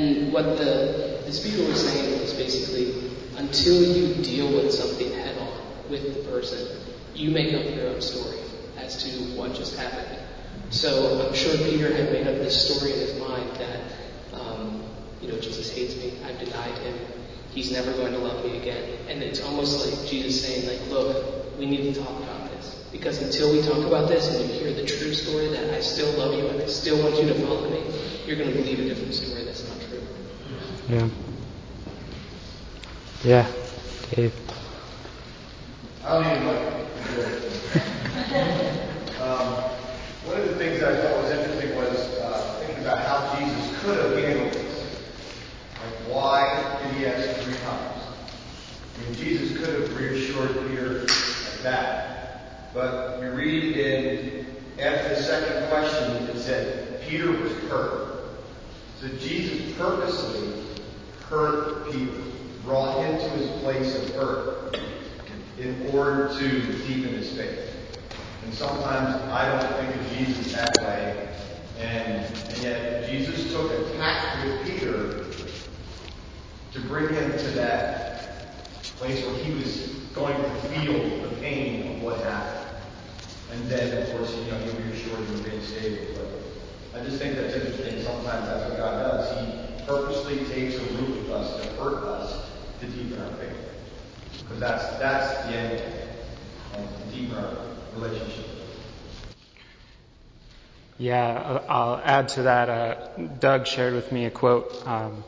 and 0.00 0.32
what 0.32 0.56
the, 0.56 1.20
the 1.26 1.32
speaker 1.32 1.62
was 1.68 1.86
saying 1.86 2.20
was 2.22 2.32
basically, 2.32 3.12
until 3.36 3.82
you 3.82 4.14
deal 4.22 4.48
with 4.48 4.72
something 4.72 5.12
head 5.12 5.36
on 5.36 5.90
with 5.90 6.14
the 6.14 6.30
person, 6.30 6.80
you 7.14 7.30
make 7.30 7.52
up 7.52 7.76
your 7.76 7.88
own 7.88 8.00
story 8.00 8.38
as 8.78 8.96
to 9.02 9.10
what 9.36 9.52
just 9.54 9.76
happened. 9.76 10.18
So 10.70 11.26
I'm 11.28 11.34
sure 11.34 11.54
Peter 11.58 11.94
had 11.94 12.12
made 12.12 12.26
up 12.26 12.36
this 12.36 12.56
story 12.64 12.94
in 12.94 12.98
his 12.98 13.20
mind 13.20 13.50
that, 13.56 14.40
um, 14.40 14.82
you 15.20 15.28
know, 15.28 15.38
Jesus 15.38 15.70
hates 15.74 15.94
me. 15.96 16.14
I've 16.24 16.38
denied 16.38 16.78
him. 16.78 16.98
He's 17.52 17.70
never 17.70 17.92
going 17.92 18.12
to 18.12 18.18
love 18.18 18.42
me 18.42 18.56
again. 18.56 18.96
And 19.08 19.22
it's 19.22 19.42
almost 19.42 19.84
like 19.84 20.08
Jesus 20.08 20.46
saying, 20.46 20.66
like, 20.66 20.88
look, 20.88 21.58
we 21.58 21.66
need 21.66 21.92
to 21.92 22.00
talk 22.00 22.22
about 22.22 22.50
this. 22.52 22.88
Because 22.90 23.20
until 23.20 23.52
we 23.52 23.60
talk 23.60 23.84
about 23.86 24.08
this 24.08 24.34
and 24.34 24.48
you 24.48 24.60
hear 24.60 24.72
the 24.72 24.86
true 24.86 25.12
story 25.12 25.48
that 25.48 25.74
I 25.74 25.80
still 25.80 26.10
love 26.16 26.38
you 26.38 26.46
and 26.46 26.62
I 26.62 26.66
still 26.66 27.02
want 27.02 27.20
you 27.20 27.28
to 27.28 27.34
follow 27.34 27.68
me, 27.68 27.82
you're 28.24 28.36
going 28.36 28.50
to 28.50 28.56
believe 28.56 28.78
a 28.78 28.84
different 28.84 29.12
story. 29.12 29.40
Yeah. 30.90 31.08
Yeah. 33.22 33.46
Dave. 34.10 34.34
I 36.04 36.14
don't 36.14 36.24
um, 39.22 39.46
One 40.26 40.40
of 40.40 40.48
the 40.48 40.56
things 40.56 40.82
I 40.82 41.00
thought 41.00 41.22
was 41.22 41.30
interesting 41.30 41.76
was 41.76 42.18
uh, 42.18 42.56
thinking 42.58 42.82
about 42.82 42.98
how 43.06 43.38
Jesus 43.38 43.80
could 43.80 43.98
have 43.98 44.18
handled 44.18 44.52
this. 44.52 45.06
Like, 45.74 46.12
why 46.12 46.80
did 46.82 46.92
he 46.96 47.06
ask 47.06 47.40
three 47.42 47.54
times? 47.54 48.02
I 48.96 49.04
mean, 49.04 49.14
Jesus 49.14 49.56
could 49.58 49.82
have 49.82 49.96
reassured 49.96 50.54
Peter 50.70 51.02
like 51.02 51.62
that. 51.62 52.74
But 52.74 53.22
you 53.22 53.30
read 53.30 53.76
in, 53.76 54.44
after 54.80 55.10
the 55.10 55.22
second 55.22 55.68
question, 55.68 56.14
it 56.30 56.38
said, 56.40 57.00
Peter 57.02 57.30
was 57.30 57.52
hurt. 57.68 58.10
So 59.00 59.08
Jesus 59.16 59.74
purposely 59.78 60.49
hurt 61.30 61.90
Peter, 61.90 62.12
brought 62.64 62.98
him 62.98 63.16
to 63.16 63.28
his 63.36 63.48
place 63.62 63.94
of 63.96 64.14
hurt 64.16 64.78
in 65.58 65.88
order 65.94 66.28
to 66.36 66.60
deepen 66.88 67.14
his 67.14 67.32
faith. 67.36 67.70
And 68.44 68.52
sometimes 68.52 69.14
I 69.30 69.48
don't 69.48 69.72
think 69.76 69.94
of 69.94 70.18
Jesus 70.18 70.52
that 70.54 70.76
way. 70.82 71.28
And, 71.78 72.24
and 72.24 72.58
yet 72.58 73.08
Jesus 73.08 73.52
took 73.52 73.70
a 73.70 73.96
tack 73.96 74.44
with 74.44 74.66
Peter 74.66 75.24
to 76.72 76.80
bring 76.88 77.08
him 77.08 77.30
to 77.30 77.50
that 77.52 78.54
place 78.96 79.24
where 79.24 79.36
he 79.36 79.52
was 79.54 79.88
going 80.14 80.36
to 80.36 80.50
feel 80.68 81.28
the 81.28 81.36
pain 81.36 81.96
of 81.96 82.02
what 82.02 82.20
happened. 82.22 82.76
And 83.52 83.68
then, 83.68 84.02
of 84.02 84.10
course, 84.10 84.34
you 84.34 84.50
know, 84.50 84.58
he 84.58 84.70
reassured 84.82 85.26
him 85.26 85.42
being 85.42 85.62
stable. 85.62 86.06
But 86.92 87.00
I 87.00 87.04
just 87.04 87.18
think 87.18 87.36
that's 87.36 87.54
interesting. 87.54 88.02
Sometimes 88.02 88.46
that's 88.46 88.68
what 88.68 88.78
God 88.78 89.02
does. 89.02 89.38
He 89.38 89.69
purposely 89.90 90.44
takes 90.44 90.76
a 90.76 90.84
route 90.94 91.08
with 91.08 91.30
us 91.30 91.60
to 91.60 91.72
hurt 91.82 92.04
us 92.04 92.48
to 92.78 92.86
deepen 92.86 93.20
our 93.20 93.30
faith. 93.32 93.56
Because 94.38 94.60
that's 94.60 94.98
that's 94.98 95.46
the 95.46 95.52
end. 95.52 95.82
And 96.76 96.88
to 96.88 97.16
deepen 97.16 97.36
our 97.36 97.56
relationship. 97.96 98.46
Yeah, 100.96 101.62
I'll 101.68 102.00
add 102.04 102.28
to 102.28 102.42
that. 102.42 102.68
Uh, 102.68 102.94
Doug 103.40 103.66
shared 103.66 103.94
with 103.94 104.12
me 104.12 104.26
a 104.26 104.30
quote 104.30 104.86
um, 104.86 105.24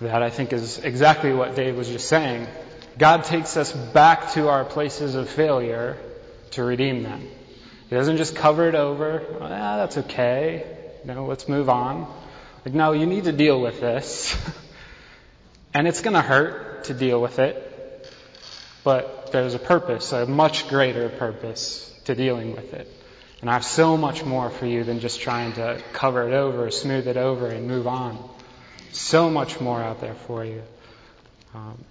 that 0.00 0.22
I 0.22 0.30
think 0.30 0.54
is 0.54 0.78
exactly 0.78 1.34
what 1.34 1.54
Dave 1.54 1.76
was 1.76 1.88
just 1.88 2.08
saying. 2.08 2.46
God 2.96 3.24
takes 3.24 3.56
us 3.58 3.72
back 3.72 4.32
to 4.32 4.48
our 4.48 4.64
places 4.64 5.16
of 5.16 5.28
failure 5.28 5.98
to 6.52 6.64
redeem 6.64 7.02
them. 7.02 7.28
He 7.90 7.96
doesn't 7.96 8.16
just 8.16 8.36
cover 8.36 8.68
it 8.68 8.74
over. 8.74 9.22
Ah, 9.40 9.76
that's 9.76 9.98
okay. 9.98 10.64
You 11.04 11.12
know, 11.12 11.26
let's 11.26 11.48
move 11.48 11.68
on. 11.68 12.06
Like, 12.64 12.74
no, 12.74 12.92
you 12.92 13.06
need 13.06 13.24
to 13.24 13.32
deal 13.32 13.60
with 13.60 13.80
this. 13.80 14.36
and 15.74 15.88
it's 15.88 16.00
going 16.00 16.14
to 16.14 16.22
hurt 16.22 16.84
to 16.84 16.94
deal 16.94 17.20
with 17.20 17.38
it. 17.38 17.68
But 18.84 19.32
there's 19.32 19.54
a 19.54 19.58
purpose, 19.58 20.12
a 20.12 20.26
much 20.26 20.68
greater 20.68 21.08
purpose 21.08 21.88
to 22.04 22.14
dealing 22.14 22.54
with 22.54 22.74
it. 22.74 22.88
And 23.40 23.50
I 23.50 23.54
have 23.54 23.64
so 23.64 23.96
much 23.96 24.24
more 24.24 24.50
for 24.50 24.66
you 24.66 24.84
than 24.84 25.00
just 25.00 25.20
trying 25.20 25.54
to 25.54 25.82
cover 25.92 26.28
it 26.28 26.32
over, 26.32 26.70
smooth 26.70 27.08
it 27.08 27.16
over, 27.16 27.48
and 27.48 27.66
move 27.66 27.88
on. 27.88 28.18
So 28.92 29.30
much 29.30 29.60
more 29.60 29.80
out 29.80 30.00
there 30.00 30.14
for 30.14 30.44
you. 30.44 30.62
Um, 31.54 31.84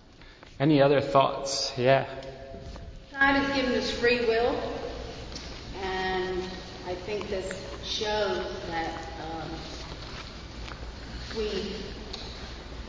any 0.60 0.82
other 0.82 1.02
thoughts? 1.02 1.74
Yeah. 1.78 2.06
God 3.12 3.36
has 3.36 3.56
given 3.56 3.78
us 3.78 3.92
free 3.92 4.20
will, 4.26 4.56
and 5.82 6.42
I 6.88 6.96
think 6.96 7.30
this 7.30 7.52
shows 7.84 8.46
that 8.70 9.11
we 11.38 11.76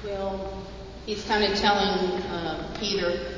will. 0.04 0.62
He's 1.06 1.24
kind 1.24 1.44
of 1.44 1.58
telling 1.58 2.22
uh, 2.22 2.76
Peter, 2.78 3.34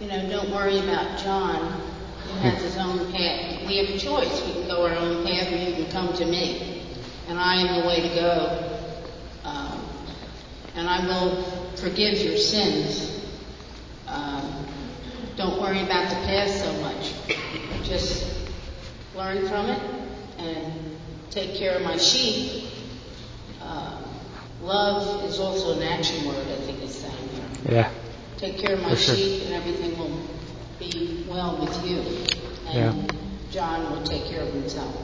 you 0.00 0.08
know, 0.08 0.28
don't 0.28 0.50
worry 0.50 0.78
about 0.78 1.18
John. 1.18 1.80
He 2.26 2.38
has 2.40 2.62
his 2.62 2.76
own 2.76 3.12
path. 3.12 3.66
We 3.66 3.76
have 3.78 3.94
a 3.94 3.98
choice. 3.98 4.46
We 4.46 4.52
can 4.52 4.68
go 4.68 4.86
our 4.86 4.94
own 4.94 5.24
path, 5.24 5.52
or 5.52 5.56
you 5.56 5.74
can 5.74 5.90
come 5.90 6.12
to 6.14 6.24
me, 6.24 6.82
and 7.28 7.38
I 7.38 7.56
am 7.56 7.80
the 7.80 7.86
way 7.86 8.08
to 8.08 8.14
go. 8.14 8.80
Um, 9.44 9.86
and 10.74 10.88
I 10.88 11.06
will 11.06 11.42
forgive 11.76 12.18
your 12.18 12.36
sins. 12.36 13.24
Um, 14.06 14.66
don't 15.36 15.60
worry 15.60 15.82
about 15.82 16.08
the 16.10 16.16
past 16.26 16.62
so 16.62 16.72
much. 16.80 17.12
Just 17.84 18.50
learn 19.14 19.46
from 19.48 19.66
it 19.66 19.82
and 20.38 20.96
take 21.30 21.54
care 21.56 21.76
of 21.76 21.82
my 21.82 21.96
sheep. 21.96 22.71
Love 24.62 25.24
is 25.24 25.40
also 25.40 25.76
an 25.76 25.82
action 25.82 26.26
word, 26.26 26.46
I 26.46 26.54
think 26.54 26.82
it's 26.82 26.94
saying 26.94 27.28
here. 27.28 27.74
Yeah. 27.74 27.90
Take 28.38 28.58
care 28.58 28.74
of 28.74 28.82
my 28.82 28.94
sure. 28.94 29.16
sheep 29.16 29.42
and 29.46 29.54
everything 29.54 29.98
will 29.98 30.20
be 30.78 31.26
well 31.28 31.58
with 31.58 31.84
you. 31.84 31.98
And 32.68 33.02
Yeah. 33.02 33.06
John 33.50 33.92
will 33.92 34.02
take 34.04 34.24
care 34.26 34.42
of 34.42 34.52
himself. 34.52 34.96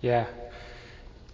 Yeah. 0.00 0.26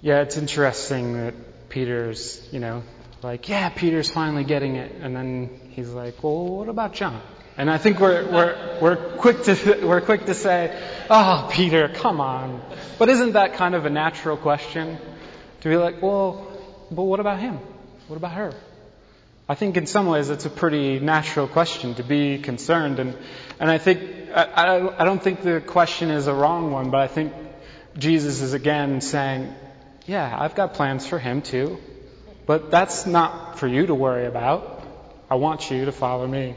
Yeah, 0.01 0.23
it's 0.23 0.37
interesting 0.37 1.15
that 1.15 1.35
Peter's, 1.69 2.47
you 2.51 2.61
know, 2.61 2.83
like, 3.23 3.49
yeah, 3.49 3.69
Peter's 3.69 4.11
finally 4.11 4.45
getting 4.45 4.77
it. 4.77 4.93
And 5.03 5.15
then 5.15 5.61
he's 5.71 5.91
like, 5.91 6.23
well, 6.23 6.47
what 6.47 6.69
about 6.69 6.95
John? 6.95 7.21
And 7.59 7.71
I 7.71 7.77
think 7.77 7.99
we're, 8.01 8.25
we're, 8.31 8.79
we're 8.81 8.97
quick 9.17 9.43
to, 9.45 9.81
we're 9.87 10.01
quick 10.01 10.27
to 10.27 10.35
say, 10.35 10.81
oh, 11.11 11.49
Peter, 11.53 11.89
come 11.89 12.21
on. 12.21 12.63
But 12.99 13.11
isn't 13.11 13.33
that 13.33 13.55
kind 13.55 13.75
of 13.75 13.85
a 13.85 13.91
natural 13.91 14.37
question? 14.37 14.99
To 15.61 15.69
be 15.69 15.77
like, 15.77 16.01
well, 16.03 16.47
but 16.91 17.03
what 17.03 17.21
about 17.21 17.41
him? 17.41 17.59
What 18.07 18.17
about 18.17 18.33
her? 18.33 18.55
I 19.49 19.55
think 19.55 19.77
in 19.77 19.87
some 19.87 20.07
ways 20.07 20.31
it's 20.31 20.45
a 20.45 20.51
pretty 20.51 21.01
natural 21.01 21.49
question 21.49 21.95
to 21.95 22.03
be 22.03 22.39
concerned. 22.39 22.99
And, 22.99 23.17
and 23.59 23.71
I 23.71 23.79
think, 23.79 24.01
I, 24.35 24.89
I, 24.99 25.05
don't 25.05 25.23
think 25.23 25.43
the 25.43 25.61
question 25.61 26.11
is 26.11 26.27
a 26.27 26.35
wrong 26.35 26.71
one, 26.71 26.91
but 26.91 27.01
I 27.01 27.07
think 27.07 27.33
Jesus 27.97 28.41
is 28.43 28.53
again 28.53 29.01
saying, 29.01 29.55
yeah, 30.07 30.37
I've 30.39 30.55
got 30.55 30.75
plans 30.75 31.07
for 31.07 31.19
him 31.19 31.43
too, 31.43 31.79
but 32.47 32.71
that's 32.71 33.07
not 33.07 33.59
for 33.59 33.67
you 33.67 33.87
to 33.87 33.95
worry 33.95 34.27
about. 34.27 34.85
I 35.31 35.35
want 35.37 35.71
you 35.71 35.85
to 35.87 35.93
follow 35.93 36.27
me. 36.27 36.55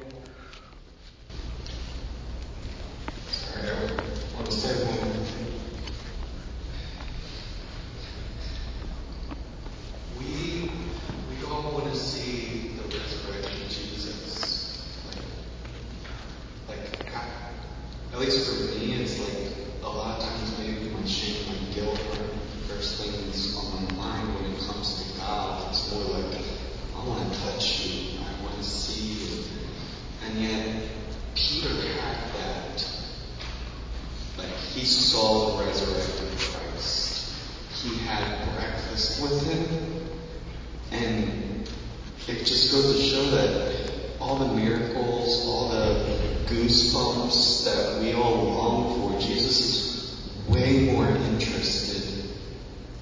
Sorry, 3.30 3.70
I 3.70 4.36
want 4.36 4.46
to 4.46 4.52
say 4.52 4.86
one 4.86 4.96
more 4.96 5.14
thing. 5.26 5.42
We 10.20 10.72
we 11.30 11.46
all 11.52 11.72
want 11.74 11.92
to 11.92 12.00
see 12.00 12.72
the 12.78 12.84
resurrection 12.84 13.62
of 13.64 13.70
Jesus. 13.70 14.88
Like, 16.70 17.00
like 17.00 17.16
I, 17.16 17.26
at 18.14 18.20
least 18.20 18.48
for 18.48 18.80
me, 18.80 18.94
it's 18.94 19.20
like 19.20 19.52
a 19.84 19.90
lot 19.90 20.18
of 20.20 20.24
times 20.24 20.58
maybe 20.60 20.90
my 20.90 21.06
shame, 21.06 21.48
my 21.48 21.74
guilt 21.74 22.00
are 22.00 22.16
the 22.16 22.74
first 22.74 23.02
things 23.04 23.56
on 23.58 23.86
my 23.86 23.94
mind 23.96 24.36
when 24.36 24.52
it 24.54 24.60
comes 24.60 25.04
to 25.04 25.20
God. 25.20 25.70
It's 25.70 25.92
more 25.92 26.04
like 26.20 26.38
I 26.96 27.08
want 27.08 27.34
to 27.34 27.40
touch 27.40 27.86
you, 27.86 28.20
I 28.20 28.44
want 28.44 28.58
to 28.58 28.64
see 28.64 29.14
you, 29.14 29.44
and 30.26 30.40
yet 30.40 30.84
Peter 31.36 31.70
had 31.70 32.34
that. 32.34 32.88
Like 34.38 34.50
he 34.74 34.86
saw 34.86 35.58
the 35.58 35.66
resurrected 35.66 36.38
Christ. 36.38 37.34
He 37.84 37.98
had 38.06 38.56
breakfast 38.56 39.22
with 39.22 39.46
him. 39.52 40.08
And 40.92 41.70
it 42.28 42.46
just 42.46 42.72
goes 42.72 42.96
to 42.96 43.02
show 43.02 43.24
that 43.32 43.76
all 44.20 44.38
the 44.38 44.54
miracles, 44.56 45.46
all 45.46 45.70
the 45.70 46.18
goosebumps 46.48 47.66
that 47.66 48.02
we 48.02 48.14
all 48.14 48.44
long 48.46 49.12
for, 49.12 49.20
Jesus 49.20 49.60
is 49.60 50.48
way 50.48 50.92
more 50.92 51.08
interested 51.08 52.26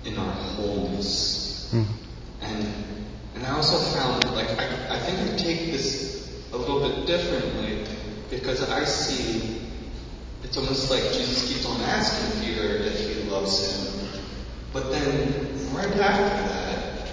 in 0.06 0.18
our 0.18 0.32
wholeness. 0.32 1.74
And 1.74 2.74
and 3.36 3.46
I 3.46 3.52
also 3.52 3.78
found 3.98 4.26
like 4.36 4.50
I, 4.60 4.96
I 4.96 5.00
think 5.00 5.34
I 5.34 5.38
take 5.38 5.72
this 5.72 6.44
a 6.52 6.58
little 6.58 6.80
bit 6.88 7.06
differently 7.06 7.86
because 8.30 8.68
I 8.70 8.84
see 8.84 9.62
it's 10.50 10.58
almost 10.58 10.90
like 10.90 11.04
Jesus 11.14 11.48
keeps 11.48 11.64
on 11.68 11.80
asking 11.82 12.42
Peter 12.42 12.64
if 12.78 13.00
he 13.00 13.30
loves 13.30 13.70
him. 13.70 14.10
But 14.74 14.90
then 14.90 15.32
right 15.76 15.86
after 15.86 16.48
that, 16.50 17.08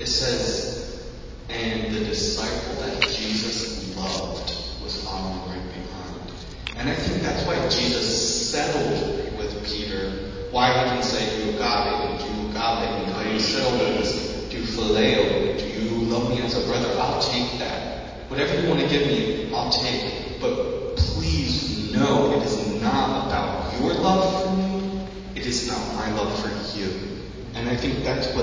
it 0.00 0.06
says, 0.06 1.08
and 1.48 1.94
the 1.94 2.00
disciple 2.00 2.82
that 2.82 3.00
Jesus 3.02 3.96
loved 3.96 4.50
was 4.82 5.04
following 5.04 5.38
right 5.50 5.72
behind. 5.72 6.32
And 6.78 6.88
I 6.88 6.94
think 6.96 7.22
that's 7.22 7.46
why 7.46 7.54
Jesus 7.68 8.50
settled 8.50 9.38
with 9.38 9.64
Peter. 9.64 10.10
Why 10.50 10.72
he 10.76 10.90
didn't 10.90 11.04
say, 11.04 11.44
do 11.44 11.50
agape, 11.50 12.18
do 12.18 12.48
agape, 12.48 13.14
how 13.14 13.22
you 13.30 13.38
settled 13.38 13.78
with 13.82 13.98
this, 13.98 14.50
do 14.50 14.64
phileo, 14.64 15.56
do 15.60 15.64
you 15.64 16.06
love 16.06 16.28
me 16.28 16.42
as 16.42 16.56
a 16.56 16.66
brother? 16.66 16.92
I'll 16.98 17.22
take 17.22 17.56
that. 17.60 18.28
Whatever 18.28 18.60
you 18.60 18.68
want 18.68 18.80
to 18.80 18.88
give 18.88 19.06
me, 19.06 19.54
I'll 19.54 19.70
take 19.70 20.02
it. 20.02 20.40
But 20.40 20.79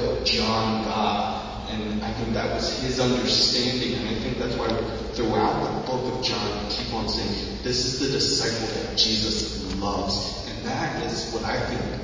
what 0.04 0.26
John 0.26 0.84
got. 0.86 1.70
And 1.70 2.04
I 2.04 2.12
think 2.14 2.34
that 2.34 2.54
was 2.54 2.82
his 2.82 3.00
understanding. 3.00 3.96
And 4.00 4.10
I 4.10 4.20
think 4.20 4.38
that's 4.38 4.56
why 4.56 4.68
throughout 5.14 5.64
the 5.64 5.92
book 5.92 6.14
of 6.14 6.24
John, 6.24 6.64
we 6.64 6.74
keep 6.74 6.94
on 6.94 7.10
saying, 7.10 7.58
this 7.64 7.86
is 7.86 8.00
the 8.00 8.08
disciple 8.08 8.68
that 8.82 8.98
Jesus 8.98 9.76
loves. 9.76 10.48
And 10.50 10.66
that 10.66 11.04
is 11.06 11.32
what 11.34 11.44
I 11.44 11.60
think 11.66 12.02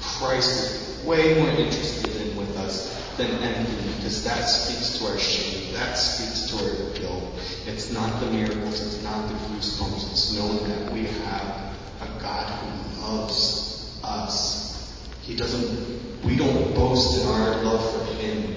Christ 0.00 0.50
is 0.50 1.04
way 1.04 1.38
more 1.38 1.50
interested 1.50 2.14
in 2.16 2.36
with 2.36 2.56
us 2.56 2.94
than 3.16 3.30
anything 3.30 3.94
because 3.96 4.24
that 4.24 4.42
speaks 4.44 4.98
to 4.98 5.06
our 5.06 5.18
shame. 5.18 5.72
That 5.74 5.94
speaks 5.94 6.50
to 6.50 6.56
our 6.64 6.90
guilt. 6.98 7.24
It's 7.66 7.92
not 7.92 8.20
the 8.20 8.26
miracles. 8.30 8.80
It's 8.80 9.02
not 9.02 9.28
the 9.28 9.34
goosebumps. 9.34 10.10
It's 10.12 10.36
knowing 10.36 10.68
that 10.68 10.92
we 10.92 11.04
have 11.06 11.74
a 12.00 12.20
God 12.20 12.48
who 12.50 13.00
loves 13.02 14.00
us. 14.02 14.92
He 15.22 15.36
doesn't, 15.36 16.13
we 16.24 16.36
don't 16.36 16.74
boast 16.74 17.20
in 17.20 17.28
our 17.28 17.62
love 17.62 17.92
for 17.92 18.14
Him. 18.14 18.54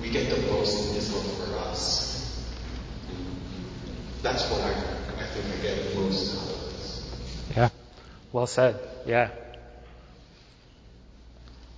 We 0.00 0.10
get 0.10 0.30
to 0.30 0.40
boast 0.42 0.88
in 0.88 0.94
His 0.94 1.12
love 1.14 1.48
for 1.48 1.58
us. 1.70 2.52
That's 4.22 4.48
what 4.50 4.60
I, 4.60 4.70
I 4.70 5.26
think 5.26 5.46
I 5.58 5.62
get 5.62 5.96
most 5.96 6.36
out 6.36 6.42
of 6.42 6.72
this. 6.72 7.56
Yeah. 7.56 7.68
Well 8.32 8.46
said. 8.46 8.78
Yeah. 9.06 9.30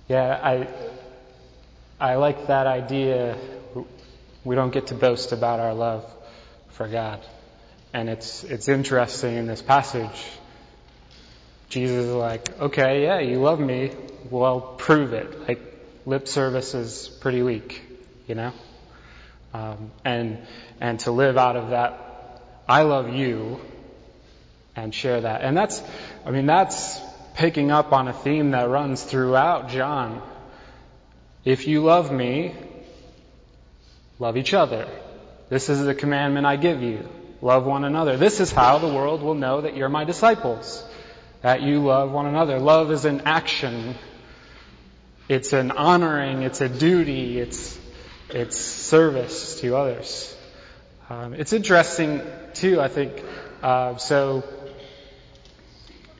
Yeah, 0.07 0.39
I 0.43 0.67
I 1.99 2.15
like 2.15 2.47
that 2.47 2.67
idea. 2.67 3.37
We 4.43 4.55
don't 4.55 4.71
get 4.71 4.87
to 4.87 4.93
boast 4.93 5.31
about 5.31 5.59
our 5.59 5.73
love 5.73 6.05
for 6.69 6.87
God. 6.87 7.19
And 7.93 8.09
it's 8.09 8.43
it's 8.43 8.67
interesting 8.67 9.35
in 9.35 9.47
this 9.47 9.61
passage. 9.61 10.25
Jesus 11.69 12.05
is 12.05 12.13
like, 12.13 12.59
okay, 12.59 13.03
yeah, 13.03 13.19
you 13.19 13.39
love 13.39 13.59
me. 13.59 13.91
Well, 14.29 14.61
prove 14.61 15.13
it. 15.13 15.47
Like, 15.47 15.61
lip 16.05 16.27
service 16.27 16.73
is 16.73 17.07
pretty 17.07 17.41
weak, 17.41 17.81
you 18.27 18.35
know? 18.35 18.53
Um, 19.53 19.91
and, 20.03 20.45
and 20.81 20.99
to 21.01 21.11
live 21.11 21.37
out 21.37 21.55
of 21.55 21.69
that, 21.69 22.41
I 22.67 22.81
love 22.81 23.13
you, 23.13 23.59
and 24.75 24.93
share 24.93 25.21
that. 25.21 25.41
And 25.41 25.55
that's, 25.55 25.81
I 26.25 26.31
mean, 26.31 26.45
that's 26.45 26.99
picking 27.35 27.71
up 27.71 27.93
on 27.93 28.07
a 28.07 28.13
theme 28.13 28.51
that 28.51 28.69
runs 28.69 29.03
throughout 29.03 29.69
John. 29.69 30.21
If 31.43 31.67
you 31.67 31.83
love 31.83 32.11
me, 32.11 32.55
love 34.19 34.37
each 34.37 34.53
other. 34.53 34.87
This 35.49 35.69
is 35.69 35.85
the 35.85 35.93
commandment 35.93 36.45
I 36.45 36.55
give 36.55 36.81
you. 36.81 37.07
Love 37.41 37.65
one 37.65 37.85
another. 37.85 38.17
This 38.17 38.39
is 38.39 38.51
how 38.51 38.79
the 38.79 38.87
world 38.87 39.21
will 39.21 39.35
know 39.35 39.61
that 39.61 39.77
you're 39.77 39.89
my 39.89 40.03
disciples. 40.03 40.83
That 41.45 41.61
you 41.61 41.79
love 41.85 42.11
one 42.11 42.25
another. 42.25 42.57
Love 42.57 42.89
is 42.91 43.05
an 43.05 43.21
action. 43.25 43.93
It's 45.29 45.53
an 45.53 45.69
honoring. 45.69 46.41
It's 46.41 46.59
a 46.59 46.67
duty. 46.67 47.37
It's, 47.37 47.79
it's 48.31 48.57
service 48.57 49.59
to 49.59 49.77
others. 49.77 50.35
Um, 51.07 51.35
it's 51.35 51.53
interesting 51.53 52.23
too, 52.55 52.81
I 52.81 52.87
think. 52.87 53.23
Uh, 53.61 53.97
so, 53.97 54.43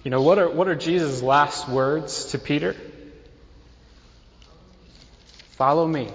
you 0.04 0.12
know, 0.12 0.22
what 0.22 0.38
are, 0.38 0.48
what 0.48 0.68
are 0.68 0.76
Jesus' 0.76 1.24
last 1.24 1.68
words 1.68 2.26
to 2.26 2.38
Peter? 2.38 2.76
Follow 5.54 5.88
me. 5.88 6.08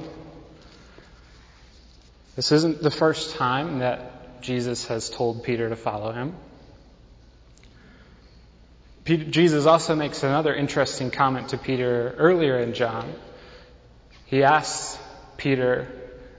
This 2.37 2.53
isn't 2.53 2.81
the 2.81 2.93
first 2.93 3.35
time 3.35 3.81
that 3.81 4.41
Jesus 4.41 4.87
has 4.87 5.11
told 5.11 5.43
Peter 5.43 5.69
to 5.69 5.75
follow 5.75 6.13
him. 6.13 6.37
Peter, 9.05 9.25
Jesus 9.25 9.67
also 9.67 9.95
makes 9.95 10.23
another 10.23 10.55
interesting 10.55 11.11
comment 11.11 11.51
to 11.51 11.59
Peter 11.59 12.15
earlier 12.19 12.59
in 12.59 12.75
John. 12.75 13.13
He 14.27 14.43
asks 14.43 14.99
Peter, 15.37 15.89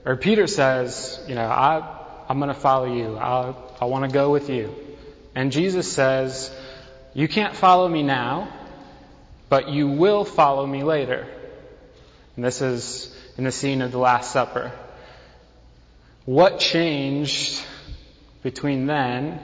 or 0.04 0.16
Peter 0.16 0.46
says, 0.46 1.20
you 1.26 1.34
know, 1.34 1.46
I, 1.46 1.98
I'm 2.28 2.38
going 2.38 2.54
to 2.54 2.60
follow 2.60 2.94
you. 2.94 3.18
I, 3.18 3.54
I 3.80 3.84
want 3.86 4.04
to 4.04 4.10
go 4.10 4.30
with 4.30 4.48
you. 4.48 4.74
And 5.34 5.50
Jesus 5.50 5.90
says, 5.90 6.54
you 7.14 7.28
can't 7.28 7.54
follow 7.54 7.88
me 7.88 8.02
now, 8.02 8.48
but 9.48 9.68
you 9.68 9.88
will 9.88 10.24
follow 10.24 10.66
me 10.66 10.82
later. 10.82 11.26
And 12.36 12.44
this 12.44 12.62
is 12.62 13.14
in 13.36 13.44
the 13.44 13.52
scene 13.52 13.82
of 13.82 13.92
the 13.92 13.98
Last 13.98 14.30
Supper. 14.30 14.72
What 16.24 16.58
changed 16.58 17.62
between 18.42 18.86
then 18.86 19.40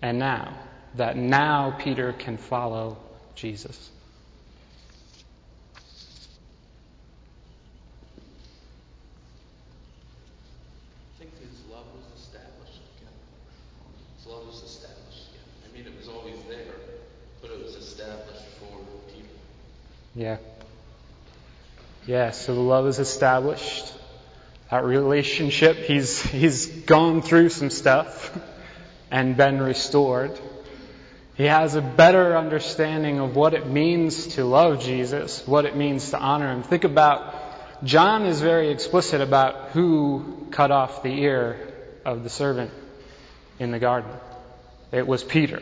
and 0.00 0.18
now? 0.18 0.56
That 0.96 1.16
now 1.16 1.74
Peter 1.78 2.12
can 2.12 2.36
follow 2.36 2.96
Jesus. 3.34 3.90
I 5.74 5.80
think 11.18 11.32
his 11.40 11.60
love 11.68 11.84
was 11.96 12.22
established 12.22 12.80
again. 12.96 13.12
His 14.18 14.26
love 14.26 14.46
was 14.46 14.62
established 14.62 15.30
again. 15.30 15.42
I 15.68 15.76
mean, 15.76 15.86
it 15.86 15.96
was 15.96 16.08
always 16.08 16.40
there, 16.48 16.74
but 17.42 17.50
it 17.50 17.60
was 17.60 17.74
established 17.74 18.44
for 18.60 18.78
Peter. 19.12 19.28
Yeah. 20.14 20.36
Yeah, 22.06 22.30
so 22.30 22.54
the 22.54 22.60
love 22.60 22.86
is 22.86 23.00
established. 23.00 23.92
That 24.70 24.84
relationship, 24.84 25.76
he's, 25.78 26.22
he's 26.22 26.66
gone 26.66 27.22
through 27.22 27.48
some 27.48 27.70
stuff 27.70 28.36
and 29.10 29.36
been 29.36 29.60
restored. 29.60 30.38
He 31.34 31.44
has 31.44 31.74
a 31.74 31.82
better 31.82 32.36
understanding 32.36 33.18
of 33.18 33.34
what 33.34 33.54
it 33.54 33.66
means 33.66 34.28
to 34.34 34.44
love 34.44 34.80
Jesus, 34.80 35.44
what 35.46 35.64
it 35.64 35.76
means 35.76 36.10
to 36.10 36.18
honor 36.18 36.52
him. 36.52 36.62
Think 36.62 36.84
about, 36.84 37.34
John 37.82 38.24
is 38.24 38.40
very 38.40 38.70
explicit 38.70 39.20
about 39.20 39.70
who 39.70 40.46
cut 40.52 40.70
off 40.70 41.02
the 41.02 41.12
ear 41.22 41.74
of 42.04 42.22
the 42.22 42.30
servant 42.30 42.70
in 43.58 43.72
the 43.72 43.80
garden. 43.80 44.12
It 44.92 45.08
was 45.08 45.24
Peter. 45.24 45.60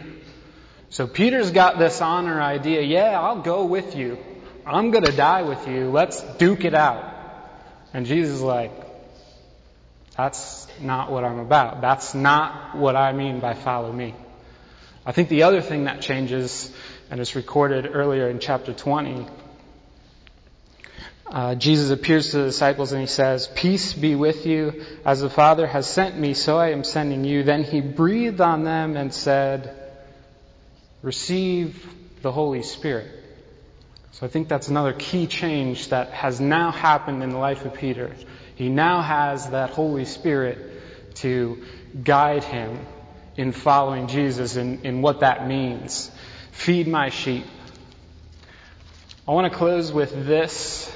So 0.91 1.07
Peter's 1.07 1.51
got 1.51 1.79
this 1.79 2.03
honor 2.03 2.39
idea. 2.39 2.83
Yeah, 2.83 3.19
I'll 3.19 3.41
go 3.41 3.65
with 3.65 3.97
you. 3.97 4.19
I'm 4.67 4.91
going 4.91 5.05
to 5.05 5.17
die 5.17 5.43
with 5.43 5.67
you. 5.67 5.91
Let's 5.91 6.23
duke 6.37 6.67
it 6.67 6.75
out. 6.75 7.03
And 7.95 8.05
Jesus 8.05 8.37
is 8.37 8.43
like, 8.43 8.73
that's 10.19 10.67
not 10.81 11.11
what 11.11 11.25
I'm 11.25 11.39
about. 11.39 11.81
That's 11.81 12.15
not 12.15 12.77
what 12.77 12.95
I 12.95 13.13
mean 13.13 13.41
by 13.41 13.55
follow 13.55 13.91
me. 13.91 14.15
I 15.05 15.12
think 15.12 15.29
the 15.29 15.43
other 15.43 15.61
thing 15.61 15.85
that 15.85 16.01
changes, 16.01 16.73
and 17.11 17.21
is 17.21 17.35
recorded 17.35 17.88
earlier 17.93 18.29
in 18.29 18.38
chapter 18.38 18.73
20, 18.73 19.27
uh, 21.27 21.55
Jesus 21.57 21.91
appears 21.91 22.31
to 22.31 22.38
the 22.38 22.45
disciples 22.45 22.93
and 22.93 23.01
he 23.01 23.07
says, 23.07 23.49
Peace 23.49 23.95
be 23.95 24.15
with 24.15 24.47
you. 24.47 24.85
As 25.05 25.21
the 25.21 25.31
Father 25.31 25.67
has 25.67 25.87
sent 25.88 26.17
me, 26.17 26.35
so 26.35 26.59
I 26.59 26.71
am 26.71 26.85
sending 26.85 27.25
you. 27.25 27.43
Then 27.43 27.65
he 27.65 27.81
breathed 27.81 28.41
on 28.41 28.65
them 28.65 28.97
and 28.97 29.12
said, 29.12 29.75
Receive 31.01 31.88
the 32.21 32.31
Holy 32.31 32.62
Spirit. 32.62 33.11
So 34.12 34.27
I 34.27 34.29
think 34.29 34.49
that's 34.49 34.69
another 34.69 34.93
key 34.93 35.27
change 35.27 35.88
that 35.88 36.11
has 36.11 36.38
now 36.38 36.71
happened 36.71 37.23
in 37.23 37.31
the 37.31 37.38
life 37.38 37.65
of 37.65 37.75
Peter. 37.75 38.15
He 38.55 38.69
now 38.69 39.01
has 39.01 39.51
that 39.51 39.71
Holy 39.71 40.05
Spirit 40.05 40.59
to 41.17 41.65
guide 42.05 42.45
him 42.45 42.79
in 43.37 43.53
following 43.53 44.09
Jesus 44.09 44.57
and 44.57 44.85
in 44.85 45.03
what 45.03 45.21
that 45.21 45.47
means. 45.47 46.11
Feed 46.53 46.87
my 46.87 47.09
sheep. 47.09 47.45
I 49.27 49.33
want 49.33 49.51
to 49.51 49.57
close 49.57 49.92
with 49.92 50.27
this. 50.27 50.90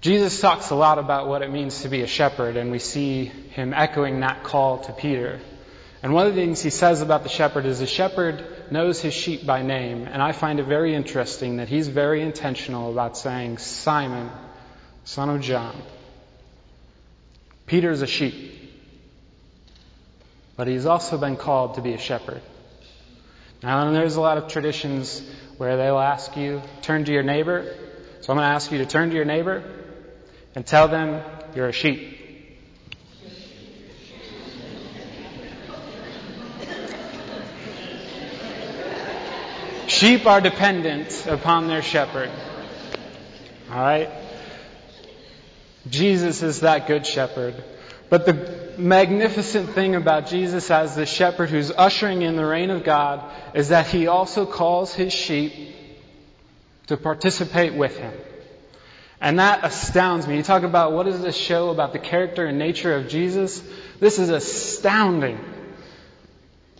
Jesus 0.00 0.40
talks 0.40 0.70
a 0.70 0.74
lot 0.74 0.98
about 0.98 1.28
what 1.28 1.42
it 1.42 1.50
means 1.50 1.82
to 1.82 1.88
be 1.88 2.00
a 2.00 2.06
shepherd, 2.06 2.56
and 2.56 2.70
we 2.70 2.78
see 2.78 3.26
him 3.26 3.74
echoing 3.74 4.20
that 4.20 4.44
call 4.44 4.78
to 4.78 4.92
Peter. 4.92 5.40
And 6.02 6.14
one 6.14 6.26
of 6.26 6.34
the 6.34 6.40
things 6.40 6.62
he 6.62 6.70
says 6.70 7.02
about 7.02 7.22
the 7.22 7.28
shepherd 7.28 7.66
is 7.66 7.80
the 7.80 7.86
shepherd 7.86 8.42
knows 8.70 9.00
his 9.00 9.12
sheep 9.12 9.44
by 9.44 9.62
name, 9.62 10.06
and 10.10 10.22
I 10.22 10.32
find 10.32 10.58
it 10.58 10.64
very 10.64 10.94
interesting 10.94 11.58
that 11.58 11.68
he's 11.68 11.88
very 11.88 12.22
intentional 12.22 12.90
about 12.90 13.18
saying, 13.18 13.58
Simon, 13.58 14.30
son 15.04 15.28
of 15.28 15.42
John. 15.42 15.76
Peter's 17.66 18.00
a 18.00 18.06
sheep, 18.06 18.59
but 20.60 20.68
he's 20.68 20.84
also 20.84 21.16
been 21.16 21.38
called 21.38 21.76
to 21.76 21.80
be 21.80 21.94
a 21.94 21.98
shepherd. 21.98 22.42
Now, 23.62 23.86
and 23.86 23.96
there's 23.96 24.16
a 24.16 24.20
lot 24.20 24.36
of 24.36 24.48
traditions 24.48 25.26
where 25.56 25.78
they'll 25.78 25.98
ask 25.98 26.36
you, 26.36 26.60
turn 26.82 27.06
to 27.06 27.12
your 27.14 27.22
neighbor. 27.22 27.74
So 28.20 28.30
I'm 28.30 28.36
going 28.36 28.46
to 28.46 28.54
ask 28.54 28.70
you 28.70 28.76
to 28.76 28.84
turn 28.84 29.08
to 29.08 29.16
your 29.16 29.24
neighbor 29.24 29.64
and 30.54 30.66
tell 30.66 30.86
them 30.86 31.24
you're 31.54 31.68
a 31.68 31.72
sheep. 31.72 32.14
Sheep 39.86 40.26
are 40.26 40.42
dependent 40.42 41.26
upon 41.26 41.68
their 41.68 41.80
shepherd. 41.80 42.28
All 43.70 43.80
right? 43.80 44.10
Jesus 45.88 46.42
is 46.42 46.60
that 46.60 46.86
good 46.86 47.06
shepherd. 47.06 47.54
But 48.10 48.26
the 48.26 48.59
magnificent 48.78 49.70
thing 49.70 49.94
about 49.94 50.26
Jesus 50.26 50.70
as 50.70 50.94
the 50.94 51.06
shepherd 51.06 51.50
who's 51.50 51.70
ushering 51.70 52.22
in 52.22 52.36
the 52.36 52.44
reign 52.44 52.70
of 52.70 52.84
God 52.84 53.22
is 53.54 53.68
that 53.68 53.86
he 53.86 54.06
also 54.06 54.46
calls 54.46 54.94
his 54.94 55.12
sheep 55.12 55.52
to 56.86 56.96
participate 56.96 57.74
with 57.74 57.96
him. 57.96 58.12
And 59.20 59.38
that 59.38 59.64
astounds 59.64 60.26
me. 60.26 60.36
You 60.36 60.42
talk 60.42 60.62
about 60.62 60.92
what 60.92 61.06
is 61.06 61.20
this 61.20 61.36
show 61.36 61.70
about 61.70 61.92
the 61.92 61.98
character 61.98 62.46
and 62.46 62.58
nature 62.58 62.94
of 62.94 63.08
Jesus? 63.08 63.62
This 63.98 64.18
is 64.18 64.30
astounding. 64.30 65.38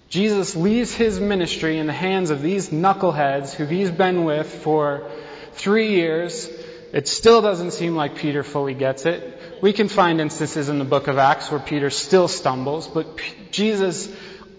Jesus 0.09 0.57
leaves 0.57 0.92
his 0.92 1.20
ministry 1.20 1.79
in 1.79 1.87
the 1.87 1.92
hands 1.92 2.31
of 2.31 2.42
these 2.42 2.70
knuckleheads 2.70 3.53
who 3.55 3.66
he's 3.66 3.90
been 3.90 4.24
with 4.24 4.53
for 4.62 5.11
three 5.53 5.90
years. 5.90 6.50
It 6.92 7.07
still 7.07 7.40
doesn't 7.40 7.70
seem 7.72 7.94
like 7.94 8.16
Peter 8.16 8.42
fully 8.42 8.74
gets 8.74 9.07
it. 9.07 9.62
We 9.62 9.72
can 9.72 9.88
find 9.88 10.20
instances 10.20 10.68
in 10.68 10.79
the 10.79 10.85
book 10.85 11.07
of 11.07 11.18
Acts 11.18 11.50
where 11.50 11.61
Peter 11.61 11.88
still 11.90 12.26
stumbles, 12.26 12.88
but 12.88 13.16
P- 13.16 13.35
Jesus 13.53 14.12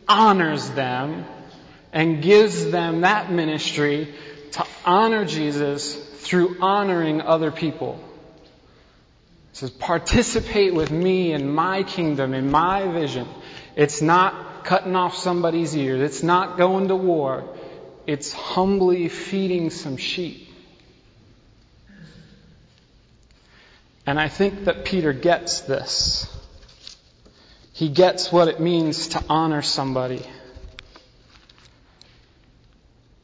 honors 0.08 0.70
them 0.72 1.26
and 1.92 2.22
gives 2.22 2.72
them 2.72 3.02
that 3.02 3.32
ministry 3.32 4.14
to 4.52 4.66
honor 4.86 5.26
Jesus 5.26 5.96
through 5.96 6.58
honoring 6.62 7.22
other 7.22 7.52
people. 7.52 8.00
He 9.52 9.58
says, 9.58 9.70
participate 9.72 10.74
with 10.74 10.92
me 10.92 11.34
in 11.34 11.54
my 11.54 11.84
kingdom, 11.84 12.34
in 12.34 12.50
my 12.50 12.88
vision. 12.88 13.28
It's 13.76 14.02
not 14.02 14.64
cutting 14.64 14.96
off 14.96 15.16
somebody's 15.16 15.76
ears. 15.76 16.02
It's 16.02 16.24
not 16.24 16.58
going 16.58 16.88
to 16.88 16.96
war. 16.96 17.44
It's 18.08 18.32
humbly 18.32 19.10
feeding 19.10 19.70
some 19.70 19.98
sheep. 19.98 20.51
And 24.12 24.20
I 24.20 24.28
think 24.28 24.66
that 24.66 24.84
Peter 24.84 25.14
gets 25.14 25.62
this. 25.62 26.28
He 27.72 27.88
gets 27.88 28.30
what 28.30 28.50
it 28.50 28.60
means 28.60 29.08
to 29.08 29.24
honor 29.30 29.62
somebody. 29.62 30.22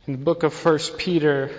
In 0.06 0.14
the 0.14 0.18
book 0.18 0.44
of 0.44 0.54
1 0.66 0.80
Peter, 0.98 1.52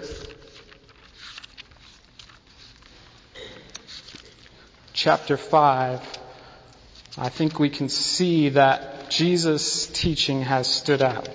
chapter 4.94 5.36
5, 5.36 6.18
I 7.18 7.28
think 7.28 7.60
we 7.60 7.68
can 7.68 7.90
see 7.90 8.48
that 8.48 9.10
Jesus' 9.10 9.84
teaching 9.88 10.40
has 10.40 10.68
stood 10.68 11.02
out 11.02 11.28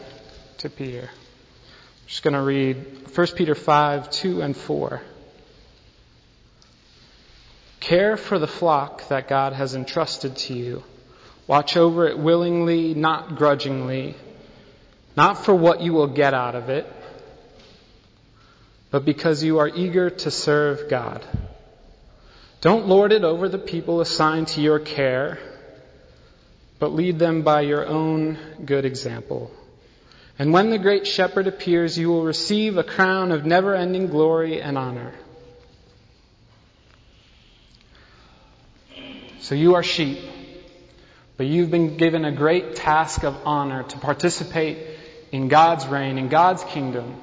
to 0.58 0.69
Peter. 0.71 1.12
I'm 1.12 2.08
just 2.08 2.23
going 2.23 2.34
to 2.34 2.41
read 2.41 3.15
1 3.15 3.27
Peter 3.36 3.53
5, 3.53 4.10
2 4.10 4.41
and 4.41 4.58
4. 4.58 4.99
Care 7.83 8.15
for 8.15 8.39
the 8.39 8.47
flock 8.47 9.09
that 9.09 9.27
God 9.27 9.51
has 9.51 9.75
entrusted 9.75 10.37
to 10.37 10.53
you. 10.53 10.83
Watch 11.47 11.75
over 11.75 12.07
it 12.07 12.17
willingly, 12.17 12.93
not 12.93 13.35
grudgingly, 13.35 14.15
not 15.17 15.43
for 15.43 15.53
what 15.53 15.81
you 15.81 15.91
will 15.91 16.07
get 16.07 16.33
out 16.33 16.55
of 16.55 16.69
it, 16.69 16.87
but 18.89 19.03
because 19.03 19.43
you 19.43 19.59
are 19.59 19.67
eager 19.67 20.09
to 20.09 20.31
serve 20.31 20.89
God. 20.89 21.27
Don't 22.61 22.87
lord 22.87 23.11
it 23.11 23.25
over 23.25 23.49
the 23.49 23.59
people 23.59 23.99
assigned 23.99 24.47
to 24.49 24.61
your 24.61 24.79
care, 24.79 25.37
but 26.79 26.93
lead 26.93 27.19
them 27.19 27.41
by 27.41 27.63
your 27.63 27.85
own 27.85 28.37
good 28.63 28.85
example. 28.85 29.51
And 30.39 30.53
when 30.53 30.69
the 30.69 30.79
great 30.79 31.05
shepherd 31.05 31.47
appears, 31.47 31.97
you 31.97 32.07
will 32.07 32.23
receive 32.23 32.77
a 32.77 32.83
crown 32.85 33.33
of 33.33 33.45
never 33.45 33.75
ending 33.75 34.07
glory 34.07 34.61
and 34.61 34.77
honor. 34.77 35.13
So 39.43 39.56
you 39.56 39.75
are 39.75 39.84
sheep, 39.84 40.19
but 41.36 41.47
you've 41.47 41.69
been 41.69 41.97
given 41.97 42.23
a 42.23 42.32
great 42.32 42.77
task 42.77 43.25
of 43.25 43.36
honor 43.45 43.84
to 43.84 43.97
participate 43.97 44.77
in 45.34 45.49
God's 45.49 45.86
reign, 45.86 46.17
in 46.17 46.29
God's 46.29 46.63
kingdom, 46.63 47.17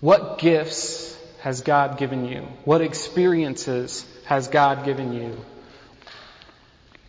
what 0.00 0.38
gifts 0.38 1.14
has 1.40 1.60
God 1.60 1.98
given 1.98 2.24
you? 2.24 2.48
What 2.64 2.80
experiences 2.80 4.06
has 4.24 4.48
God 4.48 4.86
given 4.86 5.12
you? 5.12 5.36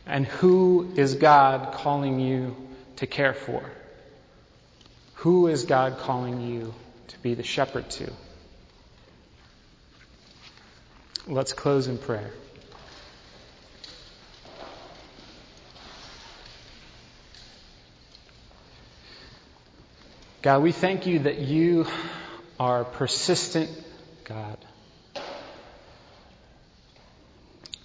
And 0.05 0.25
who 0.25 0.91
is 0.97 1.15
God 1.15 1.71
calling 1.71 2.19
you 2.19 2.53
to 2.97 3.07
care 3.07 3.33
for? 3.33 3.63
Who 5.23 5.47
is 5.47 5.63
God 5.63 5.99
calling 5.99 6.41
you 6.41 6.73
to 7.07 7.19
be 7.19 7.33
the 7.33 7.43
shepherd 7.43 7.89
to? 7.91 8.11
Let's 11.27 11.53
close 11.53 11.87
in 11.87 11.97
prayer. 11.97 12.31
God, 20.43 20.61
we 20.61 20.71
thank 20.71 21.07
you 21.07 21.19
that 21.19 21.39
you 21.39 21.87
are 22.59 22.83
persistent 22.83 23.69
God. 24.23 24.57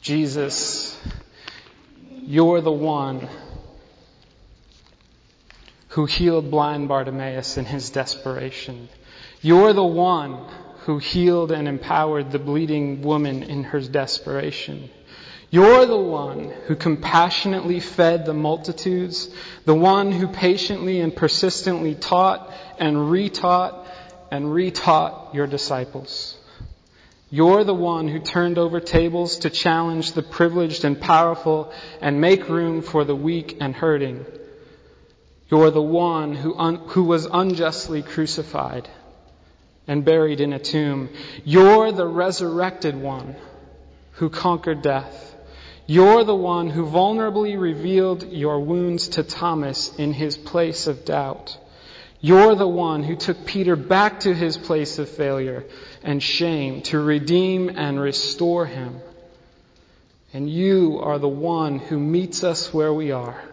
Jesus, 0.03 1.01
you're 2.11 2.61
the 2.61 2.73
one 2.73 3.29
who 5.89 6.07
healed 6.07 6.51
blind 6.51 6.89
Bartimaeus 6.89 7.57
in 7.57 7.65
his 7.65 7.91
desperation. 7.91 8.89
You're 9.41 9.73
the 9.73 9.85
one 9.85 10.47
who 10.81 10.99
healed 10.99 11.53
and 11.53 11.69
empowered 11.69 12.33
the 12.33 12.39
bleeding 12.39 13.03
woman 13.03 13.45
in 13.45 13.65
her 13.65 13.81
desperation. 13.81 14.91
You're 15.53 15.85
the 15.85 15.99
one 15.99 16.49
who 16.67 16.75
compassionately 16.75 17.79
fed 17.79 18.25
the 18.25 18.33
multitudes, 18.33 19.29
the 19.67 19.75
one 19.75 20.11
who 20.11 20.27
patiently 20.27 20.99
and 21.01 21.15
persistently 21.15 21.95
taught 21.95 22.51
and 22.79 22.97
retaught 22.97 23.87
and 24.31 24.47
retaught 24.47 25.35
your 25.35 25.47
disciples. 25.47 26.39
You're 27.29 27.65
the 27.65 27.75
one 27.75 28.09
who 28.09 28.19
turned 28.19 28.57
over 28.57 28.81
tables 28.81 29.37
to 29.41 29.51
challenge 29.51 30.13
the 30.13 30.23
privileged 30.23 30.87
and 30.87 30.99
powerful 30.99 31.71
and 32.01 32.19
make 32.19 32.49
room 32.49 32.81
for 32.81 33.05
the 33.05 33.15
weak 33.15 33.59
and 33.61 33.75
hurting. 33.75 34.25
You're 35.51 35.71
the 35.71 35.83
one 35.83 36.35
who, 36.35 36.55
un- 36.57 36.89
who 36.89 37.05
was 37.05 37.27
unjustly 37.27 38.03
crucified 38.03 38.89
and 39.87 40.03
buried 40.03 40.41
in 40.41 40.55
a 40.55 40.59
tomb. 40.59 41.11
You're 41.45 41.93
the 41.93 42.07
resurrected 42.07 42.97
one 42.97 43.37
who 44.13 44.31
conquered 44.31 44.81
death. 44.81 45.32
You're 45.93 46.25
the 46.25 46.35
one 46.35 46.71
who 46.71 46.87
vulnerably 46.87 47.61
revealed 47.61 48.33
your 48.33 48.61
wounds 48.61 49.09
to 49.09 49.23
Thomas 49.23 49.95
in 49.97 50.15
his 50.15 50.39
place 50.39 50.87
of 50.87 51.05
doubt. 51.05 51.59
You're 52.19 52.55
the 52.55 52.67
one 52.67 53.03
who 53.03 53.15
took 53.15 53.45
Peter 53.45 53.77
back 53.77 54.21
to 54.21 54.33
his 54.33 54.57
place 54.57 54.99
of 54.99 55.11
failure 55.11 55.67
and 56.03 56.23
shame 56.23 56.81
to 56.85 56.99
redeem 56.99 57.69
and 57.69 58.01
restore 58.01 58.65
him. 58.65 59.03
And 60.33 60.49
you 60.49 60.99
are 61.03 61.19
the 61.19 61.29
one 61.29 61.79
who 61.79 61.99
meets 61.99 62.43
us 62.43 62.73
where 62.73 62.95
we 62.95 63.11
are 63.11 63.52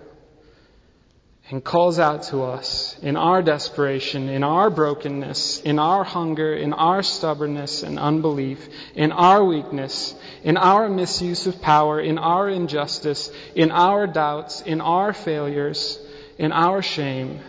and 1.50 1.64
calls 1.64 1.98
out 1.98 2.24
to 2.24 2.44
us 2.44 2.96
in 3.02 3.18
our 3.18 3.42
desperation, 3.42 4.30
in 4.30 4.44
our 4.44 4.70
brokenness, 4.70 5.62
in 5.62 5.80
our 5.80 6.04
hunger, 6.04 6.54
in 6.54 6.74
our 6.74 7.02
stubbornness 7.02 7.82
and 7.82 7.98
unbelief, 7.98 8.70
in 8.94 9.12
our 9.12 9.44
weakness, 9.44 10.14
in 10.44 10.58
our 10.58 10.88
misuse 10.88 11.48
of 11.48 11.60
power, 11.60 12.00
in 12.00 12.20
our 12.20 12.48
injustice, 12.48 13.32
in 13.56 13.72
our 13.72 14.06
doubts, 14.06 14.62
in 14.62 14.80
our 14.80 15.12
failures, 15.12 15.98
in 16.38 16.52
our 16.52 16.84
shame, 16.84 17.40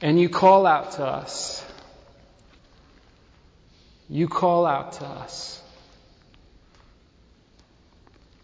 and 0.00 0.20
you 0.20 0.28
call 0.28 0.64
out 0.64 0.92
to 0.92 1.04
us. 1.04 1.64
You 4.08 4.28
call 4.28 4.64
out 4.64 4.92
to 4.94 5.04
us. 5.04 5.60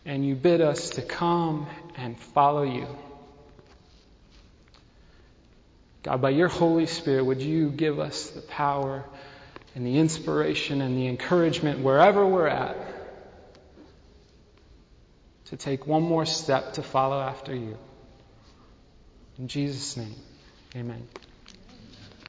And 0.04 0.26
you 0.26 0.34
bid 0.34 0.60
us 0.60 0.90
to 0.90 1.02
come 1.02 1.68
and 1.96 2.18
follow 2.18 2.62
you. 2.62 2.86
God, 6.02 6.22
by 6.22 6.30
your 6.30 6.48
Holy 6.48 6.86
Spirit, 6.86 7.24
would 7.24 7.42
you 7.42 7.70
give 7.70 7.98
us 7.98 8.30
the 8.30 8.40
power 8.40 9.04
and 9.74 9.86
the 9.86 9.98
inspiration 9.98 10.80
and 10.80 10.96
the 10.96 11.06
encouragement 11.06 11.80
wherever 11.80 12.26
we're 12.26 12.48
at 12.48 12.76
to 15.46 15.56
take 15.56 15.86
one 15.86 16.02
more 16.02 16.26
step 16.26 16.74
to 16.74 16.82
follow 16.82 17.20
after 17.20 17.54
you. 17.54 17.76
In 19.38 19.48
Jesus' 19.48 19.96
name, 19.96 20.14
amen. 20.76 21.08